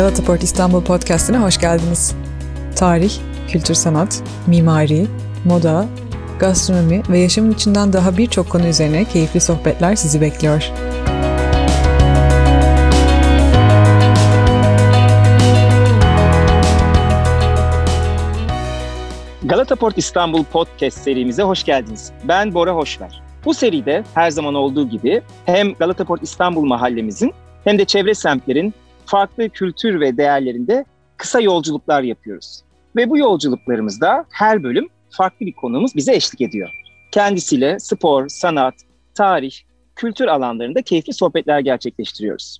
Galata 0.00 0.24
Port 0.24 0.42
İstanbul 0.42 0.84
Podcast'ine 0.84 1.38
hoş 1.38 1.58
geldiniz. 1.60 2.14
Tarih, 2.76 3.12
kültür 3.48 3.74
sanat, 3.74 4.22
mimari, 4.46 5.06
moda, 5.44 5.86
gastronomi 6.38 7.02
ve 7.08 7.18
yaşamın 7.18 7.50
içinden 7.50 7.92
daha 7.92 8.16
birçok 8.16 8.50
konu 8.50 8.66
üzerine 8.66 9.04
keyifli 9.04 9.40
sohbetler 9.40 9.96
sizi 9.96 10.20
bekliyor. 10.20 10.70
Galata 19.42 19.76
Port 19.76 19.98
İstanbul 19.98 20.44
Podcast 20.44 20.98
serimize 20.98 21.42
hoş 21.42 21.64
geldiniz. 21.64 22.12
Ben 22.24 22.54
Bora 22.54 22.72
Hoşver. 22.72 23.22
Bu 23.44 23.54
seride 23.54 24.04
her 24.14 24.30
zaman 24.30 24.54
olduğu 24.54 24.88
gibi 24.88 25.22
hem 25.46 25.74
Galata 25.74 26.04
Port 26.04 26.22
İstanbul 26.22 26.64
mahallemizin 26.64 27.34
hem 27.64 27.78
de 27.78 27.84
çevre 27.84 28.14
semtlerin 28.14 28.74
farklı 29.10 29.48
kültür 29.48 30.00
ve 30.00 30.16
değerlerinde 30.16 30.84
kısa 31.16 31.40
yolculuklar 31.40 32.02
yapıyoruz. 32.02 32.62
Ve 32.96 33.10
bu 33.10 33.18
yolculuklarımızda 33.18 34.24
her 34.30 34.62
bölüm 34.62 34.88
farklı 35.10 35.46
bir 35.46 35.52
konuğumuz 35.52 35.96
bize 35.96 36.14
eşlik 36.14 36.40
ediyor. 36.40 36.70
Kendisiyle 37.12 37.78
spor, 37.78 38.28
sanat, 38.28 38.74
tarih, 39.14 39.52
kültür 39.96 40.26
alanlarında 40.26 40.82
keyifli 40.82 41.12
sohbetler 41.12 41.60
gerçekleştiriyoruz. 41.60 42.58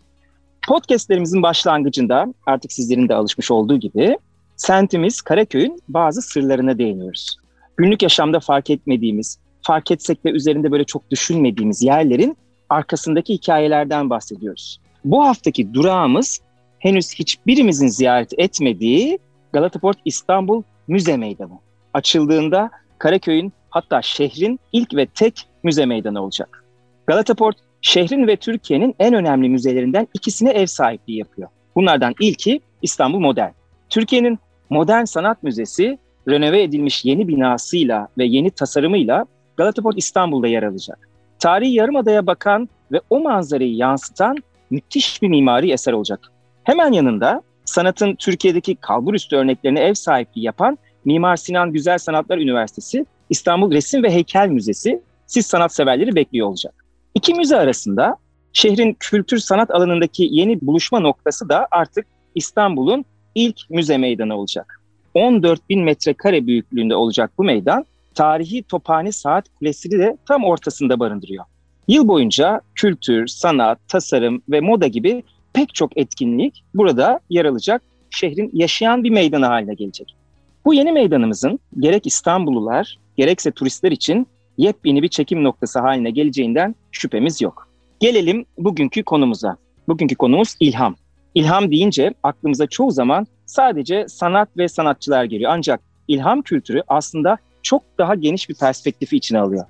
Podcastlerimizin 0.69 1.43
başlangıcında 1.43 2.35
artık 2.47 2.73
sizlerin 2.73 3.09
de 3.09 3.15
alışmış 3.15 3.51
olduğu 3.51 3.77
gibi 3.81 4.19
sentimiz 4.57 5.21
Karaköy'ün 5.21 5.83
bazı 5.89 6.23
sırlarına 6.23 6.79
değiniyoruz. 6.79 7.37
Günlük 7.77 8.03
yaşamda 8.03 8.41
fark 8.41 8.71
etmediğimiz, 8.71 9.39
fark 9.63 9.91
etsek 9.91 10.25
de 10.25 10.31
üzerinde 10.31 10.73
böyle 10.73 10.85
çok 10.85 11.11
düşünmediğimiz 11.11 11.83
yerlerin 11.83 12.37
arkasındaki 12.69 13.35
hikayelerden 13.35 14.11
bahsediyoruz. 14.11 14.81
Bu 15.05 15.25
haftaki 15.25 15.75
durağımız 15.75 16.41
henüz 16.79 17.15
hiçbirimizin 17.15 17.89
ziyaret 17.89 18.39
etmediği 18.39 19.19
Galataport 19.53 19.99
İstanbul 20.05 20.63
Müze 20.89 21.17
Meydanı. 21.17 21.59
Açıldığında 21.95 22.71
Karaköy'ün 22.99 23.53
hatta 23.71 24.03
şehrin 24.03 24.61
ilk 24.73 24.95
ve 24.95 25.07
tek 25.07 25.47
müze 25.63 25.87
meydanı 25.87 26.23
olacak. 26.23 26.65
Galataport 27.07 27.57
şehrin 27.83 28.27
ve 28.27 28.37
Türkiye'nin 28.37 28.95
en 28.99 29.15
önemli 29.15 29.49
müzelerinden 29.49 30.09
ikisine 30.15 30.51
ev 30.51 30.67
sahipliği 30.67 31.19
yapıyor. 31.19 31.49
Bunlardan 31.77 32.15
ilki 32.21 32.61
İstanbul 32.83 33.19
Modern. 33.19 33.51
Türkiye'nin 33.89 34.39
Modern 34.71 35.05
Sanat 35.05 35.43
Müzesi 35.43 35.99
renove 36.29 36.63
edilmiş 36.63 37.05
yeni 37.05 37.29
binasıyla 37.29 38.09
ve 38.19 38.25
yeni 38.25 38.51
tasarımıyla 38.51 39.27
Galataport 39.57 39.99
İstanbul'da 39.99 40.47
yer 40.47 40.63
alacak. 40.63 41.09
Tarihi 41.39 41.73
Yarımada'ya 41.73 42.27
bakan 42.27 42.69
ve 42.93 43.01
o 43.11 43.21
manzarayı 43.21 43.75
yansıtan 43.75 44.37
müthiş 44.71 45.23
bir 45.23 45.29
mimari 45.29 45.73
eser 45.73 45.93
olacak. 45.93 46.21
Hemen 46.65 46.93
yanında 46.93 47.43
sanatın 47.65 48.15
Türkiye'deki 48.15 48.77
kalburüstü 48.77 49.37
örneklerine 49.37 49.81
ev 49.81 49.95
sahipliği 49.95 50.45
yapan 50.45 50.79
Mimar 51.05 51.37
Sinan 51.37 51.73
Güzel 51.73 51.99
Sanatlar 51.99 52.39
Üniversitesi 52.39 53.07
İstanbul 53.31 53.73
Resim 53.73 54.03
ve 54.03 54.11
Heykel 54.11 54.49
Müzesi 54.49 55.03
siz 55.27 55.47
sanatseverleri 55.47 56.15
bekliyor 56.15 56.47
olacak. 56.47 56.75
İki 57.15 57.35
müze 57.35 57.57
arasında 57.57 58.17
şehrin 58.53 58.97
kültür 59.01 59.39
sanat 59.39 59.71
alanındaki 59.71 60.29
yeni 60.31 60.61
buluşma 60.61 61.01
noktası 61.01 61.49
da 61.49 61.69
artık 61.71 62.07
İstanbul'un 62.35 63.05
ilk 63.35 63.71
müze 63.71 63.99
meydanı 63.99 64.37
olacak. 64.37 64.81
14 65.15 65.69
bin 65.69 65.83
metrekare 65.83 66.47
büyüklüğünde 66.47 66.95
olacak 66.95 67.31
bu 67.39 67.45
meydan, 67.45 67.85
tarihi 68.15 68.63
Tophane 68.63 69.13
Saat 69.13 69.45
Kulesi'ni 69.59 69.99
de 69.99 70.17
tam 70.29 70.45
ortasında 70.45 71.01
barındırıyor. 71.01 71.45
Yıl 71.91 72.09
boyunca 72.09 72.61
kültür, 72.75 73.27
sanat, 73.27 73.79
tasarım 73.89 74.43
ve 74.49 74.61
moda 74.61 74.87
gibi 74.87 75.23
pek 75.53 75.75
çok 75.75 75.97
etkinlik 75.97 76.65
burada 76.75 77.21
yer 77.31 77.45
alacak, 77.45 77.83
şehrin 78.11 78.51
yaşayan 78.53 79.05
bir 79.05 79.11
meydanı 79.11 79.47
haline 79.47 79.75
gelecek. 79.75 80.17
Bu 80.65 80.75
yeni 80.75 80.93
meydanımızın 80.93 81.59
gerek 81.79 82.07
İstanbullular 82.07 82.99
gerekse 83.17 83.51
turistler 83.51 83.93
için 83.93 84.27
yepyeni 84.59 85.03
bir 85.03 85.09
çekim 85.09 85.45
noktası 85.45 85.81
haline 85.81 86.11
geleceğinden 86.11 86.75
şüphemiz 86.93 87.41
yok. 87.41 87.69
Gelelim 88.01 88.45
bugünkü 88.59 89.03
konumuza. 89.03 89.57
Bugünkü 89.89 90.15
konumuz 90.15 90.55
ilham. 90.61 90.97
İlham 91.35 91.71
deyince 91.71 92.15
aklımıza 92.23 92.67
çoğu 92.67 92.91
zaman 92.91 93.27
sadece 93.47 94.09
sanat 94.09 94.49
ve 94.57 94.69
sanatçılar 94.69 95.25
geliyor. 95.25 95.53
Ancak 95.55 95.81
ilham 96.09 96.43
kültürü 96.43 96.83
aslında 96.89 97.39
çok 97.63 97.83
daha 97.99 98.15
geniş 98.15 98.49
bir 98.49 98.55
perspektifi 98.55 99.17
içine 99.17 99.39
alıyor. 99.39 99.65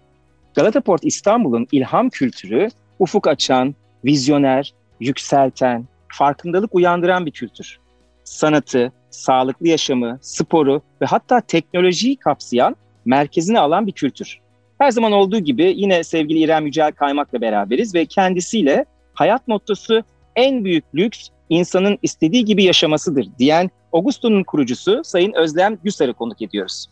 Galata 0.54 0.80
Port 0.80 1.04
İstanbul'un 1.04 1.66
ilham 1.72 2.10
kültürü 2.10 2.68
ufuk 2.98 3.28
açan, 3.28 3.74
vizyoner, 4.04 4.74
yükselten, 5.00 5.84
farkındalık 6.08 6.74
uyandıran 6.74 7.26
bir 7.26 7.30
kültür. 7.30 7.78
Sanatı, 8.24 8.92
sağlıklı 9.10 9.68
yaşamı, 9.68 10.18
sporu 10.22 10.82
ve 11.02 11.06
hatta 11.06 11.40
teknolojiyi 11.40 12.16
kapsayan, 12.16 12.76
merkezine 13.04 13.58
alan 13.58 13.86
bir 13.86 13.92
kültür. 13.92 14.38
Her 14.78 14.90
zaman 14.90 15.12
olduğu 15.12 15.38
gibi 15.38 15.72
yine 15.76 16.04
sevgili 16.04 16.38
İrem 16.38 16.66
Yücel 16.66 16.92
Kaymak'la 16.92 17.40
beraberiz 17.40 17.94
ve 17.94 18.06
kendisiyle 18.06 18.84
hayat 19.14 19.48
mottosu 19.48 20.02
en 20.36 20.64
büyük 20.64 20.84
lüks 20.94 21.28
insanın 21.48 21.98
istediği 22.02 22.44
gibi 22.44 22.64
yaşamasıdır 22.64 23.26
diyen 23.38 23.70
Augusto'nun 23.92 24.42
kurucusu 24.42 25.00
Sayın 25.04 25.32
Özlem 25.32 25.78
Güsar'ı 25.84 26.14
konuk 26.14 26.42
ediyoruz. 26.42 26.86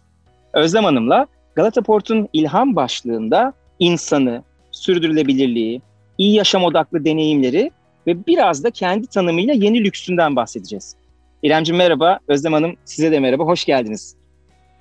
Özlem 0.53 0.85
Hanım'la 0.85 1.27
Galata 1.59 1.83
Port'un 1.83 2.29
ilham 2.33 2.77
başlığında 2.77 3.53
insanı, 3.79 4.43
sürdürülebilirliği, 4.71 5.83
iyi 6.19 6.35
yaşam 6.35 6.65
odaklı 6.65 7.05
deneyimleri 7.05 7.71
ve 8.07 8.27
biraz 8.27 8.65
da 8.65 8.71
kendi 8.71 9.07
tanımıyla 9.07 9.55
yeni 9.55 9.85
lüksünden 9.85 10.37
bahsedeceğiz. 10.37 10.97
İremciğim 11.43 11.79
merhaba, 11.79 12.19
Özlem 12.29 12.53
Hanım 12.53 12.77
size 12.85 13.13
de 13.13 13.21
merhaba, 13.21 13.45
hoş 13.45 13.65
geldiniz. 13.65 14.17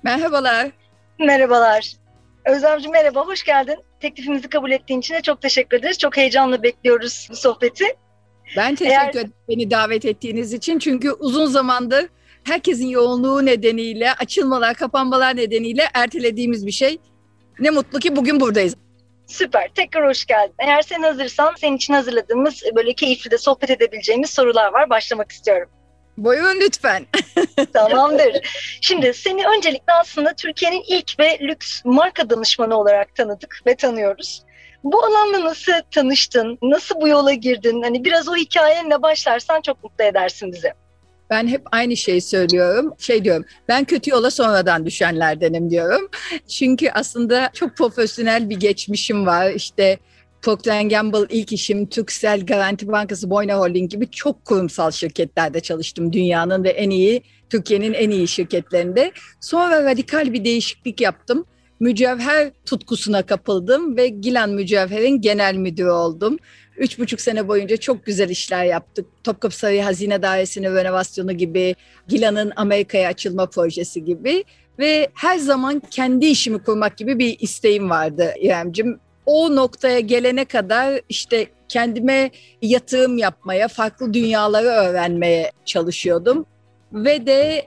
Merhabalar. 0.02 0.70
Merhabalar. 1.18 1.92
Özlemciğim 2.44 2.92
merhaba, 2.92 3.26
hoş 3.26 3.44
geldin. 3.44 3.76
Teklifimizi 4.00 4.48
kabul 4.48 4.70
ettiğin 4.70 5.00
için 5.00 5.14
de 5.14 5.20
çok 5.20 5.42
teşekkür 5.42 5.76
ederiz. 5.76 5.98
Çok 5.98 6.16
heyecanla 6.16 6.62
bekliyoruz 6.62 7.28
bu 7.30 7.36
sohbeti. 7.36 7.84
Ben 8.56 8.74
teşekkür 8.74 9.00
Eğer... 9.00 9.10
ederim 9.10 9.32
beni 9.48 9.70
davet 9.70 10.04
ettiğiniz 10.04 10.52
için. 10.52 10.78
Çünkü 10.78 11.12
uzun 11.12 11.46
zamandır 11.46 12.08
herkesin 12.44 12.86
yoğunluğu 12.86 13.46
nedeniyle, 13.46 14.12
açılmalar, 14.12 14.74
kapanmalar 14.74 15.36
nedeniyle 15.36 15.88
ertelediğimiz 15.94 16.66
bir 16.66 16.72
şey. 16.72 16.98
Ne 17.60 17.70
mutlu 17.70 17.98
ki 17.98 18.16
bugün 18.16 18.40
buradayız. 18.40 18.74
Süper. 19.26 19.68
Tekrar 19.74 20.08
hoş 20.08 20.26
geldin. 20.26 20.54
Eğer 20.58 20.82
sen 20.82 21.02
hazırsan 21.02 21.54
senin 21.58 21.76
için 21.76 21.94
hazırladığımız 21.94 22.62
böyle 22.76 22.92
keyifli 22.94 23.30
de 23.30 23.38
sohbet 23.38 23.70
edebileceğimiz 23.70 24.30
sorular 24.30 24.72
var. 24.72 24.90
Başlamak 24.90 25.32
istiyorum. 25.32 25.68
Buyurun 26.18 26.60
lütfen. 26.60 27.06
Tamamdır. 27.72 28.32
Şimdi 28.80 29.14
seni 29.14 29.46
öncelikle 29.56 29.92
aslında 29.92 30.34
Türkiye'nin 30.34 30.84
ilk 30.88 31.20
ve 31.20 31.38
lüks 31.40 31.84
marka 31.84 32.30
danışmanı 32.30 32.76
olarak 32.76 33.14
tanıdık 33.14 33.62
ve 33.66 33.74
tanıyoruz. 33.74 34.42
Bu 34.84 35.04
alanla 35.04 35.44
nasıl 35.44 35.72
tanıştın? 35.90 36.58
Nasıl 36.62 37.00
bu 37.00 37.08
yola 37.08 37.32
girdin? 37.32 37.82
Hani 37.82 38.04
biraz 38.04 38.28
o 38.28 38.36
hikayenle 38.36 39.02
başlarsan 39.02 39.60
çok 39.60 39.84
mutlu 39.84 40.04
edersin 40.04 40.52
bizi. 40.52 40.72
Ben 41.30 41.46
hep 41.48 41.62
aynı 41.72 41.96
şeyi 41.96 42.20
söylüyorum. 42.20 42.94
Şey 42.98 43.24
diyorum, 43.24 43.44
ben 43.68 43.84
kötü 43.84 44.10
yola 44.10 44.30
sonradan 44.30 44.86
düşenlerdenim 44.86 45.70
diyorum. 45.70 46.08
Çünkü 46.48 46.90
aslında 46.90 47.50
çok 47.54 47.76
profesyonel 47.76 48.50
bir 48.50 48.60
geçmişim 48.60 49.26
var. 49.26 49.50
İşte 49.50 49.98
Procter 50.42 50.82
Gamble 50.82 51.26
ilk 51.36 51.52
işim, 51.52 51.86
Türksel, 51.86 52.46
Garanti 52.46 52.88
Bankası, 52.88 53.30
Boyna 53.30 53.54
Holding 53.58 53.90
gibi 53.90 54.10
çok 54.10 54.44
kurumsal 54.44 54.90
şirketlerde 54.90 55.60
çalıştım. 55.60 56.12
Dünyanın 56.12 56.64
ve 56.64 56.70
en 56.70 56.90
iyi, 56.90 57.22
Türkiye'nin 57.50 57.92
en 57.92 58.10
iyi 58.10 58.28
şirketlerinde. 58.28 59.12
Sonra 59.40 59.84
radikal 59.84 60.32
bir 60.32 60.44
değişiklik 60.44 61.00
yaptım. 61.00 61.44
Mücevher 61.80 62.50
tutkusuna 62.66 63.22
kapıldım 63.22 63.96
ve 63.96 64.08
Gilan 64.08 64.50
Mücevher'in 64.50 65.20
genel 65.20 65.54
müdürü 65.54 65.90
oldum. 65.90 66.38
Üç 66.78 66.98
buçuk 66.98 67.20
sene 67.20 67.48
boyunca 67.48 67.76
çok 67.76 68.06
güzel 68.06 68.28
işler 68.28 68.64
yaptık. 68.64 69.06
Topkapı 69.24 69.56
Sarayı 69.56 69.82
Hazine 69.82 70.22
Dairesi'nin 70.22 70.74
renovasyonu 70.74 71.32
gibi, 71.32 71.74
Gilan'ın 72.08 72.52
Amerika'ya 72.56 73.08
açılma 73.08 73.46
projesi 73.46 74.04
gibi 74.04 74.44
ve 74.78 75.08
her 75.14 75.38
zaman 75.38 75.82
kendi 75.90 76.26
işimi 76.26 76.62
kurmak 76.62 76.96
gibi 76.96 77.18
bir 77.18 77.36
isteğim 77.40 77.90
vardı 77.90 78.34
İremcim. 78.40 79.00
O 79.26 79.56
noktaya 79.56 80.00
gelene 80.00 80.44
kadar 80.44 81.00
işte 81.08 81.46
kendime 81.68 82.30
yatırım 82.62 83.18
yapmaya, 83.18 83.68
farklı 83.68 84.14
dünyaları 84.14 84.66
öğrenmeye 84.66 85.52
çalışıyordum. 85.64 86.46
Ve 86.92 87.26
de 87.26 87.64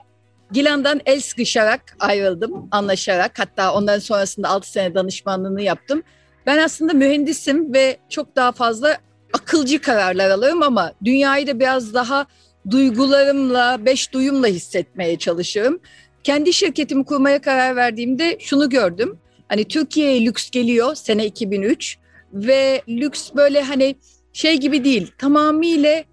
Gilan'dan 0.52 1.00
el 1.06 1.20
sıkışarak 1.20 1.96
ayrıldım, 2.00 2.68
anlaşarak. 2.70 3.38
Hatta 3.38 3.74
ondan 3.74 3.98
sonrasında 3.98 4.48
6 4.48 4.70
sene 4.70 4.94
danışmanlığını 4.94 5.62
yaptım. 5.62 6.02
Ben 6.46 6.58
aslında 6.58 6.92
mühendisim 6.92 7.74
ve 7.74 7.96
çok 8.08 8.36
daha 8.36 8.52
fazla 8.52 8.98
akılcı 9.32 9.80
kararlar 9.80 10.30
alırım 10.30 10.62
ama 10.62 10.92
dünyayı 11.04 11.46
da 11.46 11.60
biraz 11.60 11.94
daha 11.94 12.26
duygularımla, 12.70 13.86
beş 13.86 14.12
duyumla 14.12 14.46
hissetmeye 14.46 15.18
çalışıyorum. 15.18 15.80
Kendi 16.24 16.52
şirketimi 16.52 17.04
kurmaya 17.04 17.40
karar 17.40 17.76
verdiğimde 17.76 18.36
şunu 18.40 18.70
gördüm. 18.70 19.18
Hani 19.48 19.64
Türkiye'ye 19.64 20.24
lüks 20.24 20.50
geliyor 20.50 20.94
sene 20.94 21.26
2003 21.26 21.98
ve 22.32 22.82
lüks 22.88 23.30
böyle 23.34 23.62
hani 23.62 23.96
şey 24.32 24.56
gibi 24.56 24.84
değil 24.84 25.12
tamamıyla 25.18 26.04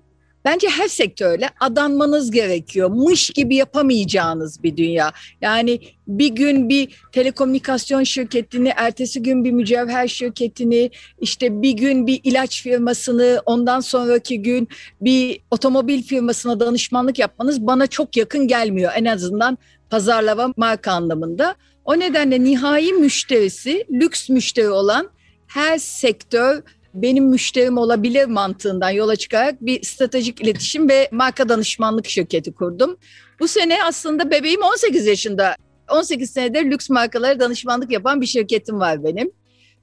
Bence 0.46 0.70
her 0.70 0.88
sektörle 0.88 1.50
adanmanız 1.60 2.32
gerekiyor. 2.32 2.90
Mış 2.90 3.30
gibi 3.30 3.56
yapamayacağınız 3.56 4.64
bir 4.64 4.78
dünya. 4.78 5.12
Yani 5.42 5.80
bir 6.08 6.28
gün 6.28 6.70
bir 6.70 6.96
telekomünikasyon 7.12 8.04
şirketini, 8.04 8.74
ertesi 8.76 9.24
gün 9.24 9.44
bir 9.44 9.52
mücevher 9.52 10.08
şirketini, 10.08 10.92
işte 11.22 11.62
bir 11.62 11.72
gün 11.72 12.08
bir 12.08 12.22
ilaç 12.24 12.64
firmasını, 12.64 13.42
ondan 13.46 13.80
sonraki 13.80 14.42
gün 14.42 14.68
bir 15.02 15.42
otomobil 15.52 16.04
firmasına 16.04 16.60
danışmanlık 16.60 17.20
yapmanız 17.20 17.68
bana 17.68 17.88
çok 17.88 18.18
yakın 18.18 18.48
gelmiyor. 18.48 18.92
En 18.96 19.06
azından 19.06 19.58
pazarlama 19.90 20.54
marka 20.58 20.92
anlamında. 20.92 21.56
O 21.86 22.00
nedenle 22.00 22.44
nihai 22.44 22.94
müşterisi, 22.94 23.86
lüks 23.92 24.30
müşteri 24.30 24.70
olan 24.70 25.10
her 25.48 25.78
sektör 25.78 26.64
benim 26.94 27.26
müşterim 27.26 27.78
olabilir 27.78 28.26
mantığından 28.26 28.90
yola 28.90 29.16
çıkarak 29.16 29.62
bir 29.62 29.84
stratejik 29.84 30.42
iletişim 30.42 30.90
ve 30.90 31.10
marka 31.12 31.50
danışmanlık 31.50 32.08
şirketi 32.08 32.54
kurdum. 32.54 32.98
Bu 33.40 33.48
sene 33.48 33.84
aslında 33.84 34.32
bebeğim 34.32 34.62
18 34.62 35.06
yaşında. 35.08 35.56
18 35.90 36.32
senedir 36.32 36.72
lüks 36.72 36.90
markalara 36.90 37.40
danışmanlık 37.40 37.92
yapan 37.92 38.22
bir 38.22 38.26
şirketim 38.26 38.80
var 38.80 39.04
benim. 39.04 39.32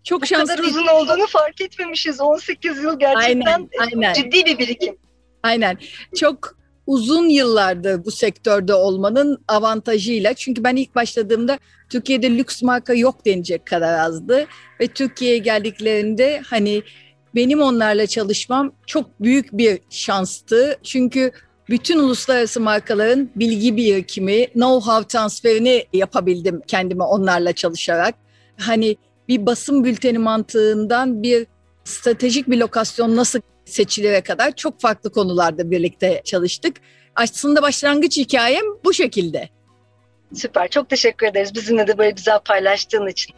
Çok 0.04 0.22
Bu 0.22 0.26
şanslıyım. 0.26 0.60
kadar 0.60 0.68
uzun 0.68 0.86
olduğunu 0.86 1.26
fark 1.26 1.60
etmemişiz. 1.60 2.20
18 2.20 2.82
yıl 2.82 2.98
gerçekten 2.98 3.46
aynen, 3.46 3.68
aynen. 3.80 4.12
ciddi 4.12 4.44
bir 4.44 4.58
birikim. 4.58 4.96
Aynen. 5.42 5.78
Çok 6.16 6.56
uzun 6.86 7.28
yıllardır 7.28 8.04
bu 8.04 8.10
sektörde 8.10 8.74
olmanın 8.74 9.38
avantajıyla. 9.48 10.34
Çünkü 10.34 10.64
ben 10.64 10.76
ilk 10.76 10.94
başladığımda 10.94 11.58
Türkiye'de 11.90 12.30
lüks 12.30 12.62
marka 12.62 12.94
yok 12.94 13.26
denecek 13.26 13.66
kadar 13.66 13.98
azdı. 13.98 14.46
Ve 14.80 14.86
Türkiye'ye 14.86 15.38
geldiklerinde 15.38 16.42
hani 16.46 16.82
benim 17.34 17.62
onlarla 17.62 18.06
çalışmam 18.06 18.72
çok 18.86 19.22
büyük 19.22 19.52
bir 19.52 19.78
şanstı. 19.90 20.76
Çünkü 20.82 21.32
bütün 21.68 21.98
uluslararası 21.98 22.60
markaların 22.60 23.30
bilgi 23.36 23.76
birikimi, 23.76 24.44
know-how 24.44 25.08
transferini 25.08 25.84
yapabildim 25.92 26.60
kendime 26.66 27.04
onlarla 27.04 27.52
çalışarak. 27.52 28.14
Hani 28.58 28.96
bir 29.28 29.46
basın 29.46 29.84
bülteni 29.84 30.18
mantığından 30.18 31.22
bir 31.22 31.46
stratejik 31.84 32.50
bir 32.50 32.58
lokasyon 32.58 33.16
nasıl 33.16 33.40
seçilere 33.66 34.20
kadar 34.20 34.56
çok 34.56 34.80
farklı 34.80 35.12
konularda 35.12 35.70
birlikte 35.70 36.22
çalıştık. 36.24 36.76
Aslında 37.14 37.62
başlangıç 37.62 38.16
hikayem 38.16 38.64
bu 38.84 38.92
şekilde. 38.92 39.48
Süper, 40.34 40.68
çok 40.68 40.88
teşekkür 40.88 41.26
ederiz 41.26 41.54
bizimle 41.54 41.86
de 41.86 41.98
böyle 41.98 42.10
güzel 42.10 42.38
paylaştığın 42.38 43.06
için. 43.06 43.34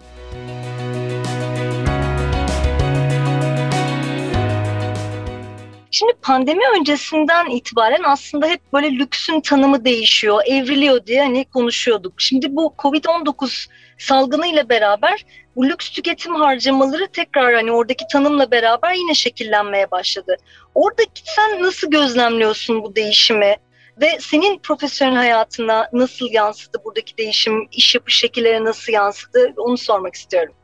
Şimdi 5.90 6.12
pandemi 6.22 6.62
öncesinden 6.78 7.50
itibaren 7.50 8.02
aslında 8.04 8.46
hep 8.46 8.60
böyle 8.72 8.90
lüksün 8.90 9.40
tanımı 9.40 9.84
değişiyor, 9.84 10.42
evriliyor 10.46 11.06
diye 11.06 11.22
hani 11.22 11.44
konuşuyorduk. 11.44 12.14
Şimdi 12.18 12.56
bu 12.56 12.74
Covid-19 12.78 13.68
salgınıyla 13.98 14.68
beraber 14.68 15.24
bu 15.58 15.68
lüks 15.68 15.90
tüketim 15.90 16.34
harcamaları 16.34 17.08
tekrar 17.12 17.54
hani 17.54 17.72
oradaki 17.72 18.04
tanımla 18.12 18.50
beraber 18.50 18.94
yine 18.94 19.14
şekillenmeye 19.14 19.90
başladı. 19.90 20.36
Orada 20.74 21.02
sen 21.24 21.62
nasıl 21.62 21.90
gözlemliyorsun 21.90 22.82
bu 22.82 22.96
değişimi? 22.96 23.56
Ve 24.00 24.18
senin 24.20 24.58
profesyonel 24.58 25.16
hayatına 25.16 25.88
nasıl 25.92 26.26
yansıdı 26.30 26.78
buradaki 26.84 27.18
değişim, 27.18 27.68
iş 27.72 27.94
yapış 27.94 28.14
şekilleri 28.14 28.64
nasıl 28.64 28.92
yansıdı 28.92 29.52
onu 29.56 29.78
sormak 29.78 30.14
istiyorum. 30.14 30.54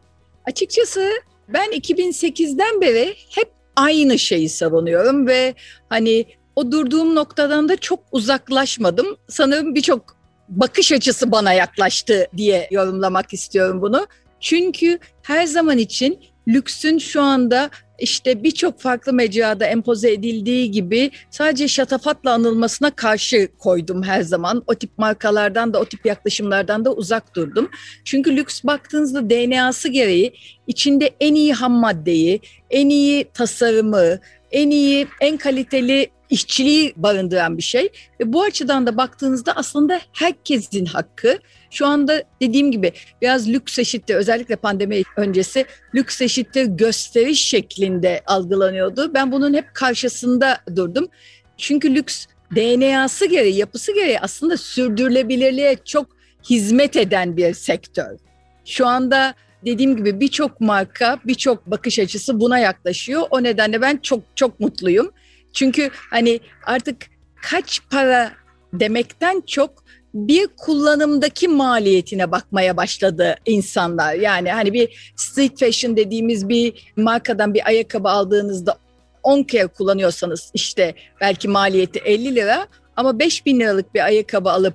Açıkçası 0.46 1.10
ben 1.48 1.70
2008'den 1.70 2.80
beri 2.80 3.14
hep 3.30 3.50
aynı 3.76 4.18
şeyi 4.18 4.48
savunuyorum 4.48 5.26
ve 5.26 5.54
hani 5.88 6.26
o 6.56 6.72
durduğum 6.72 7.14
noktadan 7.14 7.68
da 7.68 7.76
çok 7.76 8.00
uzaklaşmadım. 8.12 9.16
Sanırım 9.28 9.74
birçok 9.74 10.16
bakış 10.48 10.92
açısı 10.92 11.32
bana 11.32 11.52
yaklaştı 11.52 12.26
diye 12.36 12.68
yorumlamak 12.70 13.32
istiyorum 13.32 13.82
bunu. 13.82 14.06
Çünkü 14.44 14.98
her 15.22 15.46
zaman 15.46 15.78
için 15.78 16.18
lüksün 16.48 16.98
şu 16.98 17.22
anda 17.22 17.70
işte 17.98 18.42
birçok 18.42 18.80
farklı 18.80 19.12
mecrada 19.12 19.66
empoze 19.66 20.12
edildiği 20.12 20.70
gibi 20.70 21.10
sadece 21.30 21.68
şatafatla 21.68 22.32
anılmasına 22.32 22.90
karşı 22.90 23.48
koydum 23.58 24.02
her 24.02 24.22
zaman. 24.22 24.62
O 24.66 24.74
tip 24.74 24.98
markalardan 24.98 25.74
da 25.74 25.80
o 25.80 25.84
tip 25.84 26.06
yaklaşımlardan 26.06 26.84
da 26.84 26.94
uzak 26.94 27.36
durdum. 27.36 27.70
Çünkü 28.04 28.36
lüks 28.36 28.64
baktığınızda 28.64 29.30
DNA'sı 29.30 29.88
gereği 29.88 30.34
içinde 30.66 31.10
en 31.20 31.34
iyi 31.34 31.52
ham 31.52 31.72
maddeyi, 31.72 32.40
en 32.70 32.88
iyi 32.88 33.24
tasarımı, 33.34 34.18
en 34.52 34.70
iyi, 34.70 35.06
en 35.20 35.36
kaliteli 35.36 36.10
işçiliği 36.30 36.92
barındıran 36.96 37.58
bir 37.58 37.62
şey. 37.62 37.88
Ve 38.20 38.32
bu 38.32 38.42
açıdan 38.42 38.86
da 38.86 38.96
baktığınızda 38.96 39.52
aslında 39.56 40.00
herkesin 40.12 40.86
hakkı. 40.86 41.38
Şu 41.74 41.86
anda 41.86 42.22
dediğim 42.40 42.70
gibi 42.70 42.92
biraz 43.22 43.48
lüks 43.48 43.78
eşittir 43.78 44.14
özellikle 44.14 44.56
pandemi 44.56 45.02
öncesi 45.16 45.64
lüks 45.94 46.20
eşittir 46.20 46.64
gösteriş 46.64 47.40
şeklinde 47.44 48.22
algılanıyordu. 48.26 49.14
Ben 49.14 49.32
bunun 49.32 49.54
hep 49.54 49.74
karşısında 49.74 50.58
durdum. 50.76 51.08
Çünkü 51.56 51.94
lüks 51.94 52.26
DNA'sı 52.56 53.26
gereği, 53.26 53.56
yapısı 53.56 53.94
gereği 53.94 54.20
aslında 54.20 54.56
sürdürülebilirliğe 54.56 55.76
çok 55.84 56.06
hizmet 56.50 56.96
eden 56.96 57.36
bir 57.36 57.54
sektör. 57.54 58.18
Şu 58.64 58.86
anda 58.86 59.34
dediğim 59.64 59.96
gibi 59.96 60.20
birçok 60.20 60.60
marka, 60.60 61.18
birçok 61.24 61.66
bakış 61.66 61.98
açısı 61.98 62.40
buna 62.40 62.58
yaklaşıyor. 62.58 63.22
O 63.30 63.42
nedenle 63.42 63.80
ben 63.80 63.96
çok 63.96 64.20
çok 64.34 64.60
mutluyum. 64.60 65.10
Çünkü 65.52 65.90
hani 66.10 66.40
artık 66.66 66.96
kaç 67.42 67.80
para 67.90 68.32
demekten 68.72 69.42
çok 69.46 69.84
bir 70.14 70.46
kullanımdaki 70.46 71.48
maliyetine 71.48 72.32
bakmaya 72.32 72.76
başladı 72.76 73.34
insanlar. 73.46 74.14
Yani 74.14 74.52
hani 74.52 74.72
bir 74.72 75.12
street 75.16 75.58
fashion 75.58 75.96
dediğimiz 75.96 76.48
bir 76.48 76.92
markadan 76.96 77.54
bir 77.54 77.66
ayakkabı 77.66 78.08
aldığınızda 78.08 78.76
10 79.22 79.42
kere 79.42 79.66
kullanıyorsanız 79.66 80.50
işte 80.54 80.94
belki 81.20 81.48
maliyeti 81.48 81.98
50 81.98 82.34
lira 82.34 82.66
ama 82.96 83.18
5 83.18 83.46
bin 83.46 83.60
liralık 83.60 83.94
bir 83.94 84.00
ayakkabı 84.00 84.50
alıp 84.50 84.74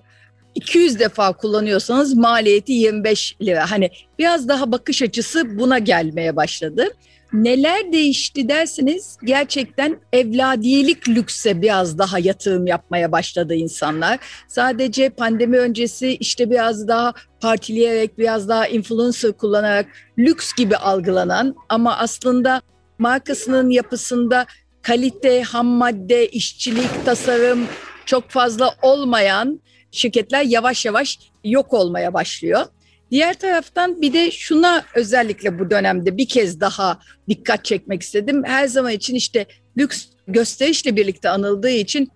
200 0.56 1.00
defa 1.00 1.34
kullanıyorsanız 1.34 2.14
maliyeti 2.14 2.72
25 2.72 3.36
lira. 3.42 3.72
Hani 3.72 3.90
biraz 4.20 4.48
daha 4.48 4.72
bakış 4.72 5.02
açısı 5.02 5.60
buna 5.60 5.80
gelmeye 5.80 6.36
başladı. 6.36 6.88
Neler 7.34 7.94
değişti 7.94 8.50
derseniz 8.50 9.18
gerçekten 9.24 10.00
evladiyelik 10.14 11.10
lükse 11.10 11.62
biraz 11.62 11.98
daha 11.98 12.20
yatırım 12.20 12.68
yapmaya 12.68 13.12
başladı 13.12 13.56
insanlar. 13.56 14.20
Sadece 14.48 15.10
pandemi 15.10 15.58
öncesi 15.58 16.16
işte 16.16 16.50
biraz 16.50 16.88
daha 16.88 17.14
partileyerek, 17.40 18.18
biraz 18.18 18.50
daha 18.50 18.68
influencer 18.68 19.32
kullanarak 19.32 19.86
lüks 20.18 20.54
gibi 20.54 20.76
algılanan 20.76 21.56
ama 21.70 21.98
aslında 21.98 22.62
markasının 22.98 23.70
yapısında 23.70 24.46
kalite, 24.82 25.42
ham 25.42 25.68
madde, 25.68 26.28
işçilik, 26.28 27.06
tasarım 27.06 27.68
çok 28.06 28.30
fazla 28.30 28.76
olmayan 28.82 29.62
şirketler 29.92 30.44
yavaş 30.44 30.86
yavaş 30.86 31.20
yok 31.44 31.74
olmaya 31.74 32.14
başlıyor. 32.14 32.66
Diğer 33.12 33.34
taraftan 33.34 34.02
bir 34.02 34.14
de 34.14 34.32
şuna 34.32 34.86
özellikle 34.96 35.60
bu 35.60 35.70
dönemde 35.70 36.18
bir 36.18 36.28
kez 36.28 36.60
daha 36.60 37.00
dikkat 37.30 37.66
çekmek 37.66 38.02
istedim. 38.02 38.44
Her 38.44 38.68
zaman 38.68 38.92
için 38.92 39.16
işte 39.16 39.46
lüks 39.78 40.06
gösterişle 40.28 40.96
birlikte 40.96 41.30
anıldığı 41.30 41.70
için 41.70 42.12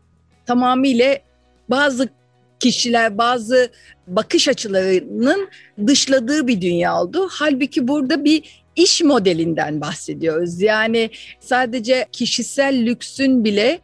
tamamıyla 0.45 1.17
bazı 1.69 2.09
kişiler 2.59 3.17
bazı 3.17 3.69
bakış 4.07 4.47
açılarının 4.47 5.49
dışladığı 5.87 6.47
bir 6.47 6.61
dünya 6.61 7.01
oldu. 7.01 7.27
Halbuki 7.31 7.87
burada 7.87 8.25
bir 8.25 8.63
iş 8.75 9.01
modelinden 9.01 9.81
bahsediyoruz. 9.81 10.61
Yani 10.61 11.09
sadece 11.39 12.05
kişisel 12.11 12.85
lüksün 12.85 13.43
bile 13.43 13.79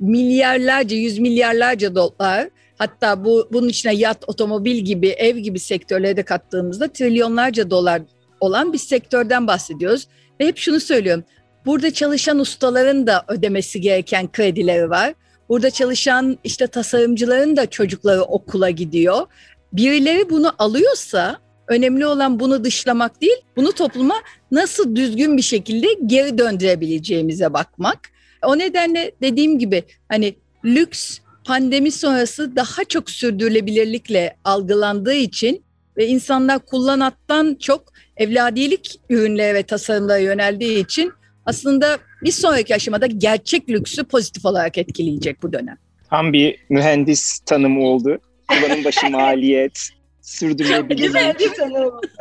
milyarlarca, 0.00 0.96
yüz 0.96 1.18
milyarlarca 1.18 1.94
dolar 1.94 2.48
Hatta 2.78 3.24
bu 3.24 3.48
bunun 3.52 3.68
içine 3.68 3.94
yat, 3.94 4.24
otomobil 4.26 4.76
gibi, 4.76 5.08
ev 5.08 5.36
gibi 5.36 5.58
sektörleri 5.58 6.16
de 6.16 6.22
kattığımızda 6.22 6.88
trilyonlarca 6.88 7.70
dolar 7.70 8.02
olan 8.40 8.72
bir 8.72 8.78
sektörden 8.78 9.46
bahsediyoruz. 9.46 10.08
Ve 10.40 10.46
hep 10.46 10.58
şunu 10.58 10.80
söylüyorum. 10.80 11.24
Burada 11.66 11.92
çalışan 11.92 12.38
ustaların 12.38 13.06
da 13.06 13.24
ödemesi 13.28 13.80
gereken 13.80 14.32
kredileri 14.32 14.90
var. 14.90 15.14
Burada 15.48 15.70
çalışan 15.70 16.38
işte 16.44 16.66
tasarımcıların 16.66 17.56
da 17.56 17.70
çocukları 17.70 18.22
okula 18.22 18.70
gidiyor. 18.70 19.26
Birileri 19.72 20.30
bunu 20.30 20.52
alıyorsa 20.58 21.38
önemli 21.68 22.06
olan 22.06 22.40
bunu 22.40 22.64
dışlamak 22.64 23.22
değil, 23.22 23.36
bunu 23.56 23.72
topluma 23.72 24.14
nasıl 24.50 24.96
düzgün 24.96 25.36
bir 25.36 25.42
şekilde 25.42 25.86
geri 26.06 26.38
döndürebileceğimize 26.38 27.52
bakmak. 27.52 27.98
O 28.44 28.58
nedenle 28.58 29.12
dediğim 29.22 29.58
gibi 29.58 29.84
hani 30.08 30.34
lüks 30.64 31.18
pandemi 31.44 31.90
sonrası 31.90 32.56
daha 32.56 32.84
çok 32.84 33.10
sürdürülebilirlikle 33.10 34.36
algılandığı 34.44 35.14
için 35.14 35.64
ve 35.96 36.06
insanlar 36.06 36.58
kullanattan 36.58 37.56
çok 37.60 37.92
evladiyelik 38.16 39.00
ürünlere 39.10 39.54
ve 39.54 39.62
tasarımlara 39.62 40.18
yöneldiği 40.18 40.84
için 40.84 41.12
aslında 41.46 41.98
bir 42.22 42.32
sonraki 42.32 42.74
aşamada 42.74 43.06
gerçek 43.06 43.68
lüksü 43.68 44.04
pozitif 44.04 44.44
olarak 44.44 44.78
etkileyecek 44.78 45.42
bu 45.42 45.52
dönem. 45.52 45.76
Tam 46.10 46.32
bir 46.32 46.58
mühendis 46.68 47.38
tanımı 47.38 47.82
oldu. 47.82 48.18
Kullanım 48.48 48.84
başı 48.84 49.06
maliyet, 49.10 49.88
sürdürülebilirlik. 50.22 51.50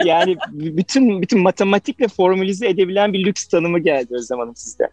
Yani 0.06 0.38
bütün 0.54 1.22
bütün 1.22 1.40
matematikle 1.40 2.08
formülize 2.08 2.68
edebilen 2.70 3.14
bir 3.14 3.26
lüks 3.26 3.46
tanımı 3.46 3.80
geldi 3.80 4.08
Özlem 4.12 4.40
Hanım 4.40 4.56
sizden. 4.56 4.90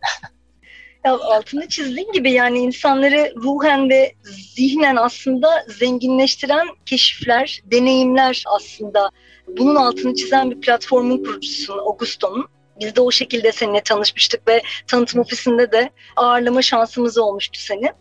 Ya 1.04 1.12
altını 1.12 1.68
çizdiğin 1.68 2.12
gibi 2.12 2.32
yani 2.32 2.58
insanları 2.58 3.32
ruhen 3.36 3.90
ve 3.90 4.12
zihnen 4.54 4.96
aslında 4.96 5.64
zenginleştiren 5.68 6.68
keşifler, 6.86 7.60
deneyimler 7.64 8.44
aslında. 8.46 9.10
Bunun 9.48 9.74
altını 9.74 10.14
çizen 10.14 10.50
bir 10.50 10.60
platformun 10.60 11.24
kurucusun 11.24 11.78
Augusto'nun. 11.78 12.48
Biz 12.80 12.96
de 12.96 13.00
o 13.00 13.10
şekilde 13.10 13.52
seninle 13.52 13.80
tanışmıştık 13.80 14.48
ve 14.48 14.62
tanıtım 14.86 15.20
ofisinde 15.20 15.72
de 15.72 15.90
ağırlama 16.16 16.62
şansımız 16.62 17.18
olmuştu 17.18 17.60
seni. 17.60 17.92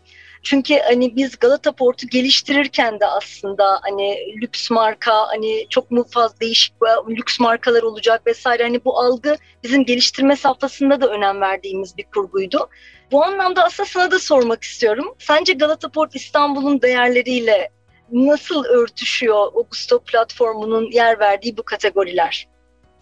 Çünkü 0.42 0.78
hani 0.78 1.16
biz 1.16 1.38
Galata 1.38 1.72
Port'u 1.72 2.06
geliştirirken 2.06 3.00
de 3.00 3.06
aslında 3.06 3.80
hani 3.82 4.18
lüks 4.42 4.70
marka 4.70 5.28
hani 5.28 5.66
çok 5.70 5.90
mu 5.90 6.06
fazla 6.10 6.40
değişik 6.40 6.74
lüks 7.08 7.40
markalar 7.40 7.82
olacak 7.82 8.26
vesaire 8.26 8.62
hani 8.62 8.84
bu 8.84 8.98
algı 8.98 9.36
bizim 9.64 9.84
geliştirme 9.84 10.36
safhasında 10.36 11.00
da 11.00 11.08
önem 11.08 11.40
verdiğimiz 11.40 11.96
bir 11.96 12.04
kurguydu. 12.04 12.68
Bu 13.12 13.24
anlamda 13.24 13.64
aslında 13.64 13.88
sana 13.88 14.10
da 14.10 14.18
sormak 14.18 14.62
istiyorum. 14.62 15.14
Sence 15.18 15.52
Galata 15.52 15.88
Port 15.88 16.14
İstanbul'un 16.14 16.82
değerleriyle 16.82 17.70
nasıl 18.12 18.64
örtüşüyor 18.64 19.36
Augusto 19.36 19.98
platformunun 19.98 20.90
yer 20.90 21.20
verdiği 21.20 21.56
bu 21.56 21.62
kategoriler? 21.62 22.48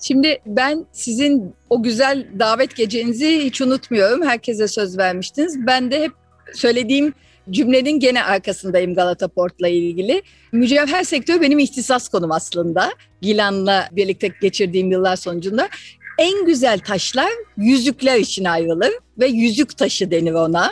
Şimdi 0.03 0.43
ben 0.47 0.87
sizin 0.93 1.55
o 1.71 1.83
güzel 1.83 2.27
davet 2.39 2.77
gecenizi 2.77 3.45
hiç 3.45 3.61
unutmuyorum. 3.61 4.27
Herkese 4.27 4.69
söz 4.69 4.99
vermiştiniz. 4.99 5.67
Ben 5.67 5.91
de 5.91 6.03
hep 6.03 6.13
söylediğim 6.55 7.15
cümlenin 7.51 8.01
gene 8.01 8.23
arkasındayım 8.23 8.95
Galata 8.95 9.29
Port'la 9.29 9.69
ilgili. 9.69 10.23
Mücevher 10.53 11.05
sektörü 11.05 11.41
benim 11.41 11.59
ihtisas 11.59 12.09
konum 12.09 12.33
aslında. 12.33 12.93
Gilan'la 13.23 13.89
birlikte 13.93 14.33
geçirdiğim 14.43 14.91
yıllar 14.91 15.17
sonucunda. 15.17 15.69
En 16.19 16.47
güzel 16.47 16.79
taşlar 16.79 17.31
yüzükler 17.57 18.17
için 18.17 18.45
ayrılır 18.45 18.93
ve 19.19 19.27
yüzük 19.27 19.77
taşı 19.77 20.11
denir 20.11 20.33
ona. 20.33 20.71